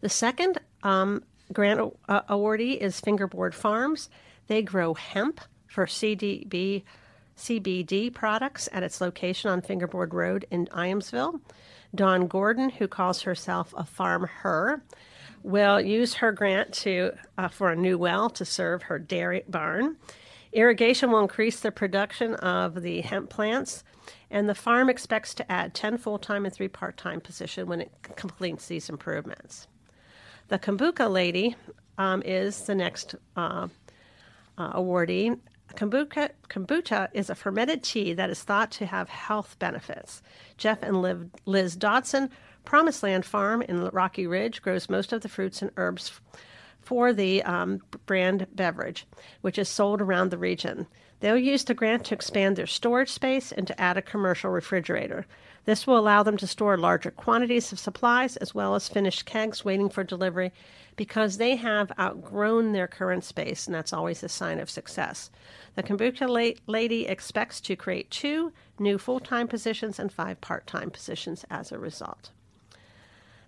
The 0.01 0.11
second 0.11 0.59
um, 0.83 1.25
grant 1.53 1.81
uh, 2.09 2.21
awardee 2.29 2.77
is 2.77 3.01
Fingerboard 3.01 3.55
Farms. 3.55 4.11
They 4.49 4.61
grow 4.61 4.93
hemp 4.93 5.41
for 5.67 5.87
CDB 5.87 6.83
CBD 7.37 8.13
products 8.13 8.69
at 8.73 8.83
its 8.83 9.01
location 9.01 9.51
on 9.51 9.63
Fingerboard 9.63 10.15
Road 10.15 10.47
in 10.51 10.67
Ijamsville. 10.67 11.41
Dawn 11.95 12.27
Gordon, 12.27 12.71
who 12.71 12.89
calls 12.89 13.23
herself 13.23 13.73
a 13.77 13.85
farm 13.85 14.29
her, 14.43 14.83
will 15.43 15.81
use 15.81 16.15
her 16.15 16.33
grant 16.33 16.73
to 16.73 17.13
uh, 17.39 17.49
for 17.49 17.71
a 17.71 17.77
new 17.77 17.99
well 17.99 18.31
to 18.31 18.45
serve 18.45 18.85
her 18.85 18.99
dairy 18.99 19.45
barn. 19.49 19.97
Irrigation 20.53 21.11
will 21.11 21.21
increase 21.21 21.61
the 21.61 21.73
production 21.73 22.35
of 22.37 22.83
the 22.83 23.01
hemp 23.01 23.29
plants, 23.29 23.85
and 24.31 24.49
the 24.49 24.55
farm 24.55 24.89
expects 24.89 25.35
to 25.35 25.53
add 25.53 25.75
10 25.75 25.99
full-time 25.99 26.45
and 26.45 26.55
3 26.55 26.69
part-time 26.69 27.21
positions 27.21 27.69
when 27.69 27.81
it 27.81 27.93
completes 28.17 28.67
these 28.67 28.89
improvements. 28.89 29.67
The 30.49 30.59
Kombucha 30.59 31.11
lady 31.11 31.57
um, 31.99 32.23
is 32.25 32.63
the 32.63 32.75
next 32.75 33.15
uh, 33.37 33.69
uh, 34.57 34.73
awardee. 34.73 35.39
Kombucha, 35.77 36.31
kombucha 36.49 37.09
is 37.13 37.29
a 37.31 37.35
fermented 37.35 37.83
tea 37.83 38.13
that 38.15 38.31
is 38.31 38.43
thought 38.43 38.71
to 38.73 38.87
have 38.87 39.09
health 39.09 39.57
benefits. 39.59 40.23
Jeff 40.57 40.83
and 40.83 41.31
Liz 41.47 41.77
Dodson, 41.77 42.31
Promised 42.65 43.03
Land 43.03 43.25
Farm 43.25 43.61
in 43.63 43.89
Rocky 43.89 44.27
Ridge, 44.27 44.63
grows 44.63 44.89
most 44.89 45.13
of 45.13 45.23
the 45.23 45.29
fruits 45.29 45.63
and 45.63 45.71
herbs 45.77 46.21
for 46.85 47.13
the 47.13 47.43
um, 47.43 47.81
brand 48.07 48.47
beverage, 48.55 49.07
which 49.41 49.59
is 49.59 49.69
sold 49.69 50.01
around 50.01 50.31
the 50.31 50.39
region. 50.39 50.87
They'll 51.21 51.39
use 51.39 51.65
the 51.65 51.75
grant 51.75 52.05
to 52.07 52.15
expand 52.15 52.57
their 52.57 52.67
storage 52.67 53.09
space 53.09 53.51
and 53.51 53.67
to 53.67 53.81
add 53.81 53.97
a 53.97 54.03
commercial 54.03 54.51
refrigerator. 54.51 55.27
This 55.65 55.87
will 55.87 55.99
allow 55.99 56.23
them 56.23 56.37
to 56.37 56.47
store 56.47 56.77
larger 56.77 57.11
quantities 57.11 57.73
of 57.73 57.79
supplies 57.79 58.37
as 58.37 58.55
well 58.55 58.75
as 58.75 58.89
finished 58.89 59.25
kegs 59.25 59.65
waiting 59.65 59.89
for 59.89 60.05
delivery 60.05 60.53
because 60.97 61.39
they 61.39 61.57
have 61.57 61.91
outgrown 61.99 62.73
their 62.73 62.87
current 62.87 63.25
space, 63.25 63.67
and 63.67 63.75
that's 63.75 63.93
always 63.93 64.23
a 64.23 64.29
sign 64.29 64.61
of 64.61 64.69
success. 64.69 65.31
The 65.75 65.83
Kombucha 65.83 66.57
Lady 66.67 67.07
expects 67.07 67.61
to 67.63 67.77
create 67.77 68.11
two 68.11 68.53
new 68.79 68.99
full 68.99 69.21
time 69.21 69.49
positions 69.49 69.99
and 69.99 70.13
five 70.13 70.41
part 70.41 70.67
time 70.67 70.91
positions 70.91 71.45
as 71.51 71.73
a 71.73 71.79
result. 71.79 72.31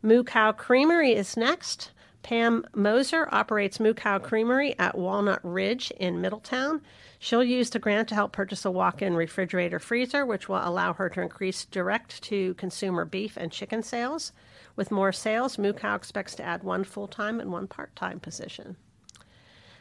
Moo 0.03 0.25
Cow 0.25 0.53
Creamery 0.53 1.13
is 1.13 1.37
next. 1.37 1.91
Pam 2.27 2.67
Moser 2.75 3.29
operates 3.31 3.79
Moo 3.79 3.95
Cow 3.95 4.19
Creamery 4.19 4.77
at 4.81 4.99
Walnut 4.99 5.39
Ridge 5.45 5.93
in 5.93 6.21
Middletown. 6.21 6.83
She'll 7.21 7.45
use 7.45 7.71
the 7.71 7.79
grant 7.79 8.09
to 8.09 8.17
help 8.17 8.33
purchase 8.33 8.65
a 8.65 8.71
walk 8.73 9.01
in 9.01 9.15
refrigerator 9.15 9.79
freezer, 9.79 10.27
which 10.27 10.49
will 10.49 10.61
allow 10.61 10.93
her 10.95 11.09
to 11.11 11.21
increase 11.21 11.65
direct 11.65 12.21
to 12.25 12.55
consumer 12.55 13.05
beef 13.05 13.37
and 13.37 13.53
chicken 13.53 13.81
sales. 13.81 14.33
With 14.75 14.91
more 14.91 15.13
sales, 15.13 15.57
Moo 15.57 15.73
Cow 15.73 15.95
expects 15.95 16.35
to 16.35 16.43
add 16.43 16.65
one 16.65 16.83
full 16.83 17.07
time 17.07 17.39
and 17.39 17.53
one 17.53 17.69
part 17.69 17.95
time 17.95 18.19
position. 18.19 18.75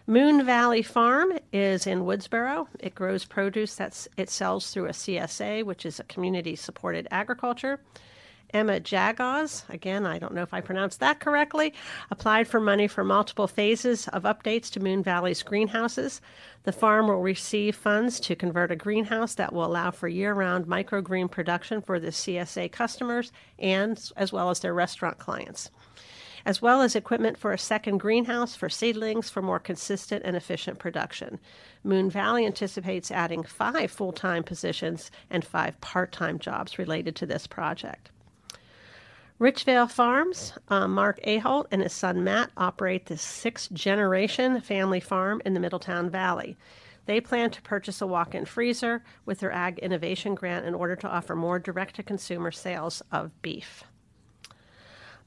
Moon 0.05 0.45
Valley 0.45 0.83
Farm 0.83 1.39
is 1.51 1.87
in 1.87 2.01
Woodsboro. 2.01 2.67
It 2.79 2.93
grows 2.93 3.25
produce 3.25 3.73
that 3.77 4.05
it 4.17 4.29
sells 4.29 4.69
through 4.69 4.85
a 4.85 4.89
CSA, 4.91 5.63
which 5.63 5.83
is 5.83 5.99
a 5.99 6.03
community 6.03 6.55
supported 6.55 7.07
agriculture. 7.09 7.79
Emma 8.55 8.79
Jagoz, 8.79 9.69
again, 9.69 10.05
I 10.05 10.17
don't 10.17 10.33
know 10.33 10.41
if 10.41 10.53
I 10.53 10.61
pronounced 10.61 11.01
that 11.01 11.19
correctly, 11.19 11.73
applied 12.09 12.47
for 12.47 12.61
money 12.61 12.87
for 12.87 13.03
multiple 13.03 13.47
phases 13.47 14.07
of 14.07 14.23
updates 14.23 14.71
to 14.71 14.79
Moon 14.79 15.03
Valley's 15.03 15.43
greenhouses. 15.43 16.21
The 16.63 16.71
farm 16.71 17.09
will 17.09 17.19
receive 17.21 17.75
funds 17.75 18.17
to 18.21 18.33
convert 18.33 18.71
a 18.71 18.77
greenhouse 18.77 19.35
that 19.35 19.51
will 19.51 19.65
allow 19.65 19.91
for 19.91 20.07
year 20.07 20.33
round 20.33 20.67
microgreen 20.67 21.29
production 21.29 21.81
for 21.81 21.99
the 21.99 22.11
CSA 22.11 22.71
customers 22.71 23.33
and 23.59 24.01
as 24.15 24.31
well 24.31 24.49
as 24.49 24.61
their 24.61 24.73
restaurant 24.73 25.17
clients, 25.17 25.69
as 26.45 26.61
well 26.61 26.81
as 26.81 26.95
equipment 26.95 27.37
for 27.37 27.51
a 27.51 27.59
second 27.59 27.97
greenhouse 27.97 28.55
for 28.55 28.69
seedlings 28.69 29.29
for 29.29 29.41
more 29.41 29.59
consistent 29.59 30.23
and 30.23 30.37
efficient 30.37 30.79
production. 30.79 31.41
Moon 31.83 32.09
Valley 32.09 32.45
anticipates 32.45 33.11
adding 33.11 33.43
five 33.43 33.91
full 33.91 34.13
time 34.13 34.43
positions 34.43 35.11
and 35.29 35.43
five 35.43 35.81
part 35.81 36.13
time 36.13 36.39
jobs 36.39 36.79
related 36.79 37.17
to 37.17 37.25
this 37.25 37.47
project. 37.47 38.11
Richvale 39.39 39.91
Farms, 39.91 40.53
uh, 40.69 40.87
Mark 40.87 41.19
Ahalt 41.23 41.65
and 41.69 41.81
his 41.81 41.91
son 41.91 42.23
Matt 42.23 42.51
operate 42.55 43.07
this 43.07 43.21
sixth 43.21 43.73
generation 43.73 44.61
family 44.61 45.01
farm 45.01 45.41
in 45.43 45.53
the 45.53 45.59
Middletown 45.59 46.09
Valley. 46.09 46.55
They 47.05 47.19
plan 47.19 47.49
to 47.51 47.61
purchase 47.61 48.01
a 48.01 48.07
walk 48.07 48.33
in 48.33 48.45
freezer 48.45 49.03
with 49.25 49.39
their 49.39 49.51
Ag 49.51 49.77
Innovation 49.79 50.35
Grant 50.35 50.65
in 50.65 50.73
order 50.73 50.95
to 50.95 51.09
offer 51.09 51.35
more 51.35 51.59
direct 51.59 51.97
to 51.97 52.03
consumer 52.03 52.49
sales 52.49 53.03
of 53.11 53.41
beef. 53.41 53.83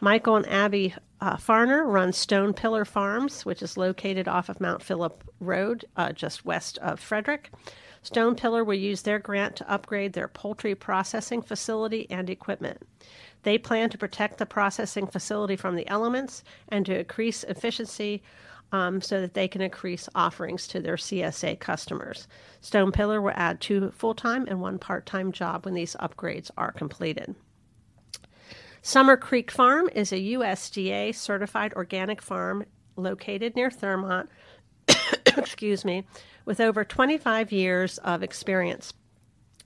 Michael 0.01 0.37
and 0.37 0.49
Abby 0.49 0.95
uh, 1.21 1.37
Farner 1.37 1.85
run 1.85 2.15
Stone 2.15 2.55
Pillar 2.55 2.87
Farms, 2.87 3.45
which 3.45 3.61
is 3.61 3.77
located 3.77 4.27
off 4.27 4.49
of 4.49 4.59
Mount 4.59 4.83
Philip 4.83 5.23
Road, 5.39 5.85
uh, 5.97 6.13
just 6.13 6.47
west 6.47 6.79
of 6.79 6.99
Frederick. 6.99 7.51
Stone 8.03 8.37
Pillar 8.37 8.65
will 8.65 8.75
use 8.75 9.03
their 9.03 9.19
grant 9.19 9.57
to 9.57 9.71
upgrade 9.71 10.13
their 10.13 10.29
poultry 10.29 10.75
processing 10.75 11.43
facility 11.43 12.07
and 12.11 12.31
equipment. 12.31 12.83
They 13.43 13.59
plan 13.59 13.91
to 13.91 13.99
protect 13.99 14.39
the 14.39 14.47
processing 14.47 15.07
facility 15.07 15.57
from 15.57 15.77
the 15.77 15.89
elements 15.89 16.43
and 16.69 16.85
to 16.87 16.99
increase 16.99 17.45
efficiency 17.45 18.23
um, 18.73 19.01
so 19.01 19.21
that 19.21 19.35
they 19.35 19.49
can 19.49 19.63
increase 19.63 20.09
offerings 20.15 20.67
to 20.69 20.81
their 20.81 20.97
CSA 20.97 21.59
customers. 21.59 22.29
Stone 22.61 22.93
Pillar 22.93 23.23
will 23.23 23.33
add 23.35 23.61
two 23.61 23.91
full 23.93 24.15
time 24.15 24.47
and 24.49 24.61
one 24.61 24.79
part 24.79 25.07
time 25.07 25.33
job 25.33 25.65
when 25.65 25.75
these 25.75 25.97
upgrades 26.01 26.51
are 26.57 26.73
completed. 26.73 27.35
Summer 28.83 29.17
Creek 29.17 29.51
Farm 29.51 29.89
is 29.95 30.13
a 30.13 30.35
USDA 30.35 31.15
certified 31.15 31.75
organic 31.75 32.23
farm 32.23 32.65
located 32.97 33.57
near 33.57 33.71
Thurmont, 33.71 34.29
excuse 35.37 35.85
me, 35.85 36.07
with 36.49 36.61
over 36.61 36.83
25 36.83 37.53
years 37.53 37.99
of 37.99 38.23
experience. 38.23 38.95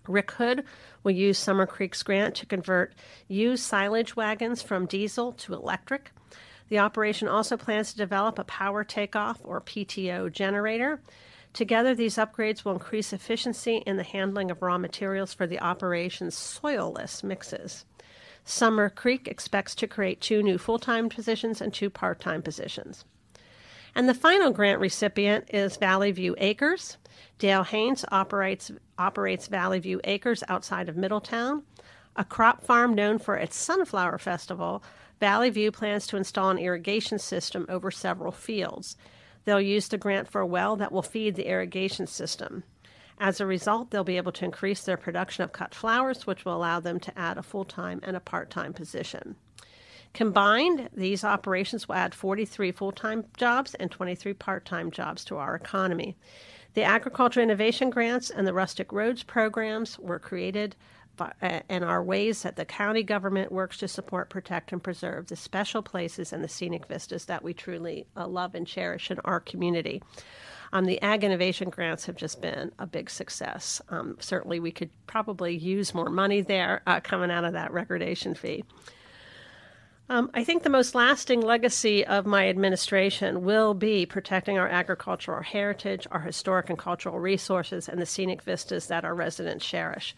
Rick 0.08 0.32
Hood 0.32 0.64
will 1.04 1.12
use 1.12 1.38
Summer 1.38 1.64
Creek's 1.64 2.02
grant 2.02 2.34
to 2.34 2.44
convert 2.44 2.92
used 3.28 3.62
silage 3.62 4.16
wagons 4.16 4.62
from 4.62 4.86
diesel 4.86 5.30
to 5.34 5.54
electric. 5.54 6.10
The 6.70 6.80
operation 6.80 7.28
also 7.28 7.56
plans 7.56 7.92
to 7.92 7.98
develop 7.98 8.36
a 8.36 8.44
power 8.44 8.82
takeoff 8.82 9.38
or 9.44 9.60
PTO 9.60 10.32
generator. 10.32 11.00
Together, 11.52 11.94
these 11.94 12.16
upgrades 12.16 12.64
will 12.64 12.72
increase 12.72 13.12
efficiency 13.12 13.76
in 13.86 13.96
the 13.96 14.02
handling 14.02 14.50
of 14.50 14.60
raw 14.60 14.76
materials 14.76 15.32
for 15.32 15.46
the 15.46 15.60
operation's 15.60 16.34
soilless 16.34 17.22
mixes. 17.22 17.84
Summer 18.44 18.90
Creek 18.90 19.28
expects 19.28 19.76
to 19.76 19.86
create 19.86 20.20
two 20.20 20.42
new 20.42 20.58
full 20.58 20.80
time 20.80 21.08
positions 21.08 21.60
and 21.60 21.72
two 21.72 21.90
part 21.90 22.18
time 22.18 22.42
positions. 22.42 23.04
And 23.94 24.08
the 24.08 24.14
final 24.14 24.50
grant 24.52 24.80
recipient 24.80 25.52
is 25.52 25.76
Valley 25.76 26.12
View 26.12 26.34
Acres. 26.38 26.96
Dale 27.38 27.64
Haynes 27.64 28.04
operates, 28.10 28.70
operates 28.98 29.48
Valley 29.48 29.80
View 29.80 30.00
Acres 30.04 30.42
outside 30.48 30.88
of 30.88 30.96
Middletown. 30.96 31.62
A 32.16 32.24
crop 32.24 32.62
farm 32.62 32.94
known 32.94 33.18
for 33.18 33.36
its 33.36 33.56
Sunflower 33.56 34.18
Festival, 34.18 34.82
Valley 35.20 35.50
View 35.50 35.70
plans 35.70 36.06
to 36.06 36.16
install 36.16 36.50
an 36.50 36.58
irrigation 36.58 37.18
system 37.18 37.66
over 37.68 37.90
several 37.90 38.32
fields. 38.32 38.96
They'll 39.44 39.60
use 39.60 39.88
the 39.88 39.98
grant 39.98 40.28
for 40.28 40.40
a 40.40 40.46
well 40.46 40.76
that 40.76 40.92
will 40.92 41.02
feed 41.02 41.36
the 41.36 41.48
irrigation 41.48 42.06
system. 42.06 42.64
As 43.18 43.40
a 43.40 43.46
result, 43.46 43.90
they'll 43.90 44.04
be 44.04 44.16
able 44.16 44.32
to 44.32 44.44
increase 44.44 44.82
their 44.82 44.96
production 44.96 45.44
of 45.44 45.52
cut 45.52 45.74
flowers, 45.74 46.26
which 46.26 46.44
will 46.44 46.56
allow 46.56 46.80
them 46.80 46.98
to 47.00 47.18
add 47.18 47.38
a 47.38 47.42
full 47.42 47.64
time 47.64 48.00
and 48.02 48.16
a 48.16 48.20
part 48.20 48.50
time 48.50 48.72
position. 48.72 49.36
Combined, 50.14 50.90
these 50.92 51.24
operations 51.24 51.88
will 51.88 51.94
add 51.94 52.14
43 52.14 52.72
full 52.72 52.92
time 52.92 53.24
jobs 53.36 53.74
and 53.74 53.90
23 53.90 54.34
part 54.34 54.64
time 54.64 54.90
jobs 54.90 55.24
to 55.26 55.36
our 55.36 55.54
economy. 55.54 56.16
The 56.74 56.82
Agriculture 56.82 57.40
Innovation 57.40 57.90
Grants 57.90 58.30
and 58.30 58.46
the 58.46 58.54
Rustic 58.54 58.92
Roads 58.92 59.22
programs 59.22 59.98
were 59.98 60.18
created 60.18 60.74
by, 61.16 61.32
uh, 61.42 61.60
and 61.68 61.84
are 61.84 62.02
ways 62.02 62.42
that 62.42 62.56
the 62.56 62.64
county 62.64 63.02
government 63.02 63.52
works 63.52 63.78
to 63.78 63.88
support, 63.88 64.30
protect, 64.30 64.72
and 64.72 64.82
preserve 64.82 65.26
the 65.26 65.36
special 65.36 65.82
places 65.82 66.32
and 66.32 66.42
the 66.42 66.48
scenic 66.48 66.86
vistas 66.86 67.26
that 67.26 67.42
we 67.42 67.52
truly 67.52 68.06
uh, 68.16 68.26
love 68.26 68.54
and 68.54 68.66
cherish 68.66 69.10
in 69.10 69.18
our 69.24 69.40
community. 69.40 70.02
Um, 70.72 70.86
the 70.86 71.00
Ag 71.02 71.24
Innovation 71.24 71.68
Grants 71.68 72.06
have 72.06 72.16
just 72.16 72.40
been 72.40 72.72
a 72.78 72.86
big 72.86 73.10
success. 73.10 73.82
Um, 73.90 74.16
certainly, 74.20 74.58
we 74.58 74.72
could 74.72 74.90
probably 75.06 75.54
use 75.54 75.92
more 75.92 76.08
money 76.08 76.40
there 76.40 76.82
uh, 76.86 77.00
coming 77.00 77.30
out 77.30 77.44
of 77.44 77.52
that 77.52 77.72
recordation 77.72 78.34
fee. 78.34 78.64
Um, 80.12 80.30
I 80.34 80.44
think 80.44 80.62
the 80.62 80.68
most 80.68 80.94
lasting 80.94 81.40
legacy 81.40 82.04
of 82.04 82.26
my 82.26 82.46
administration 82.46 83.44
will 83.44 83.72
be 83.72 84.04
protecting 84.04 84.58
our 84.58 84.68
agricultural 84.68 85.42
heritage, 85.42 86.06
our 86.10 86.20
historic 86.20 86.68
and 86.68 86.78
cultural 86.78 87.18
resources, 87.18 87.88
and 87.88 87.98
the 87.98 88.04
scenic 88.04 88.42
vistas 88.42 88.88
that 88.88 89.06
our 89.06 89.14
residents 89.14 89.64
cherish. 89.64 90.14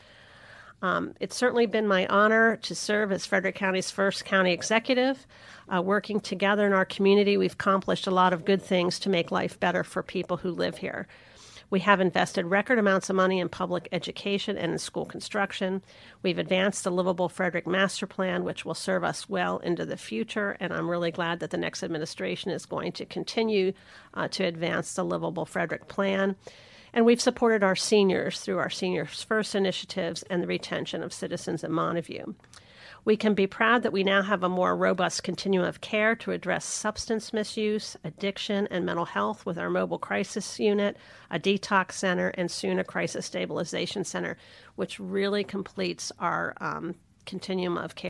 Um, 0.83 1.15
it's 1.21 1.37
certainly 1.37 1.67
been 1.67 1.87
my 1.87 2.09
honor 2.09 2.57
to 2.57 2.75
serve 2.75 3.13
as 3.13 3.25
Frederick 3.25 3.55
County's 3.55 3.93
first 3.93 4.25
county 4.25 4.51
executive. 4.51 5.29
Uh, 5.73 5.81
working 5.81 6.19
together 6.19 6.67
in 6.67 6.73
our 6.73 6.85
community, 6.85 7.37
we've 7.37 7.53
accomplished 7.53 8.09
a 8.09 8.11
lot 8.11 8.33
of 8.33 8.45
good 8.45 8.63
things 8.63 8.99
to 8.99 9.09
make 9.09 9.31
life 9.31 9.61
better 9.61 9.85
for 9.85 10.03
people 10.03 10.39
who 10.39 10.51
live 10.51 10.79
here. 10.79 11.07
We 11.71 11.81
have 11.81 12.01
invested 12.01 12.47
record 12.47 12.79
amounts 12.79 13.11
of 13.11 13.17
money 13.17 13.41
in 13.41 13.49
public 13.49 13.89
education 13.93 14.57
and 14.57 14.73
in 14.73 14.79
school 14.79 15.07
construction. 15.07 15.83
We've 16.23 16.39
advanced 16.39 16.85
the 16.85 16.91
Livable 16.91 17.29
Frederick 17.29 17.67
Master 17.67 18.07
Plan, 18.07 18.45
which 18.45 18.65
will 18.65 18.75
serve 18.75 19.05
us 19.05 19.29
well 19.29 19.59
into 19.59 19.85
the 19.85 19.97
future. 19.97 20.57
And 20.61 20.73
I'm 20.73 20.91
really 20.91 21.11
glad 21.11 21.41
that 21.41 21.51
the 21.51 21.57
next 21.57 21.83
administration 21.83 22.51
is 22.51 22.67
going 22.67 22.93
to 22.93 23.05
continue 23.05 23.73
uh, 24.13 24.29
to 24.29 24.45
advance 24.45 24.95
the 24.95 25.05
Livable 25.05 25.47
Frederick 25.47 25.89
Plan. 25.89 26.37
And 26.93 27.05
we've 27.05 27.21
supported 27.21 27.65
our 27.65 27.75
seniors 27.75 28.41
through 28.41 28.59
our 28.59 28.71
Seniors 28.71 29.23
First 29.23 29.57
initiatives 29.57 30.23
and 30.25 30.43
the 30.43 30.47
retention 30.47 31.03
of 31.03 31.13
citizens 31.13 31.65
in 31.65 31.73
Montevue. 31.73 32.35
We 33.05 33.17
can 33.19 33.35
be 33.35 33.47
proud 33.47 33.83
that 33.83 33.93
we 33.93 34.03
now 34.03 34.23
have 34.23 34.43
a 34.43 34.49
more 34.49 34.75
robust 34.75 35.23
continuum 35.23 35.67
of 35.69 35.83
care 35.83 36.17
to 36.17 36.33
address 36.33 36.65
substance 36.65 37.35
misuse, 37.35 37.97
addiction, 38.03 38.67
and 38.71 38.87
mental 38.87 39.05
health 39.05 39.45
with 39.45 39.59
our 39.59 39.69
mobile 39.69 39.99
crisis 39.99 40.59
unit, 40.59 40.97
a 41.31 41.39
detox 41.39 41.93
center, 41.93 42.29
and 42.29 42.51
soon 42.51 42.79
a 42.79 42.85
crisis 42.85 43.27
stabilization 43.27 44.05
center, 44.05 44.39
which 44.77 44.99
really 44.99 45.45
completes 45.45 46.13
our 46.19 46.55
um, 46.61 46.95
continuum 47.27 47.77
of 47.77 47.95
care. 47.95 48.03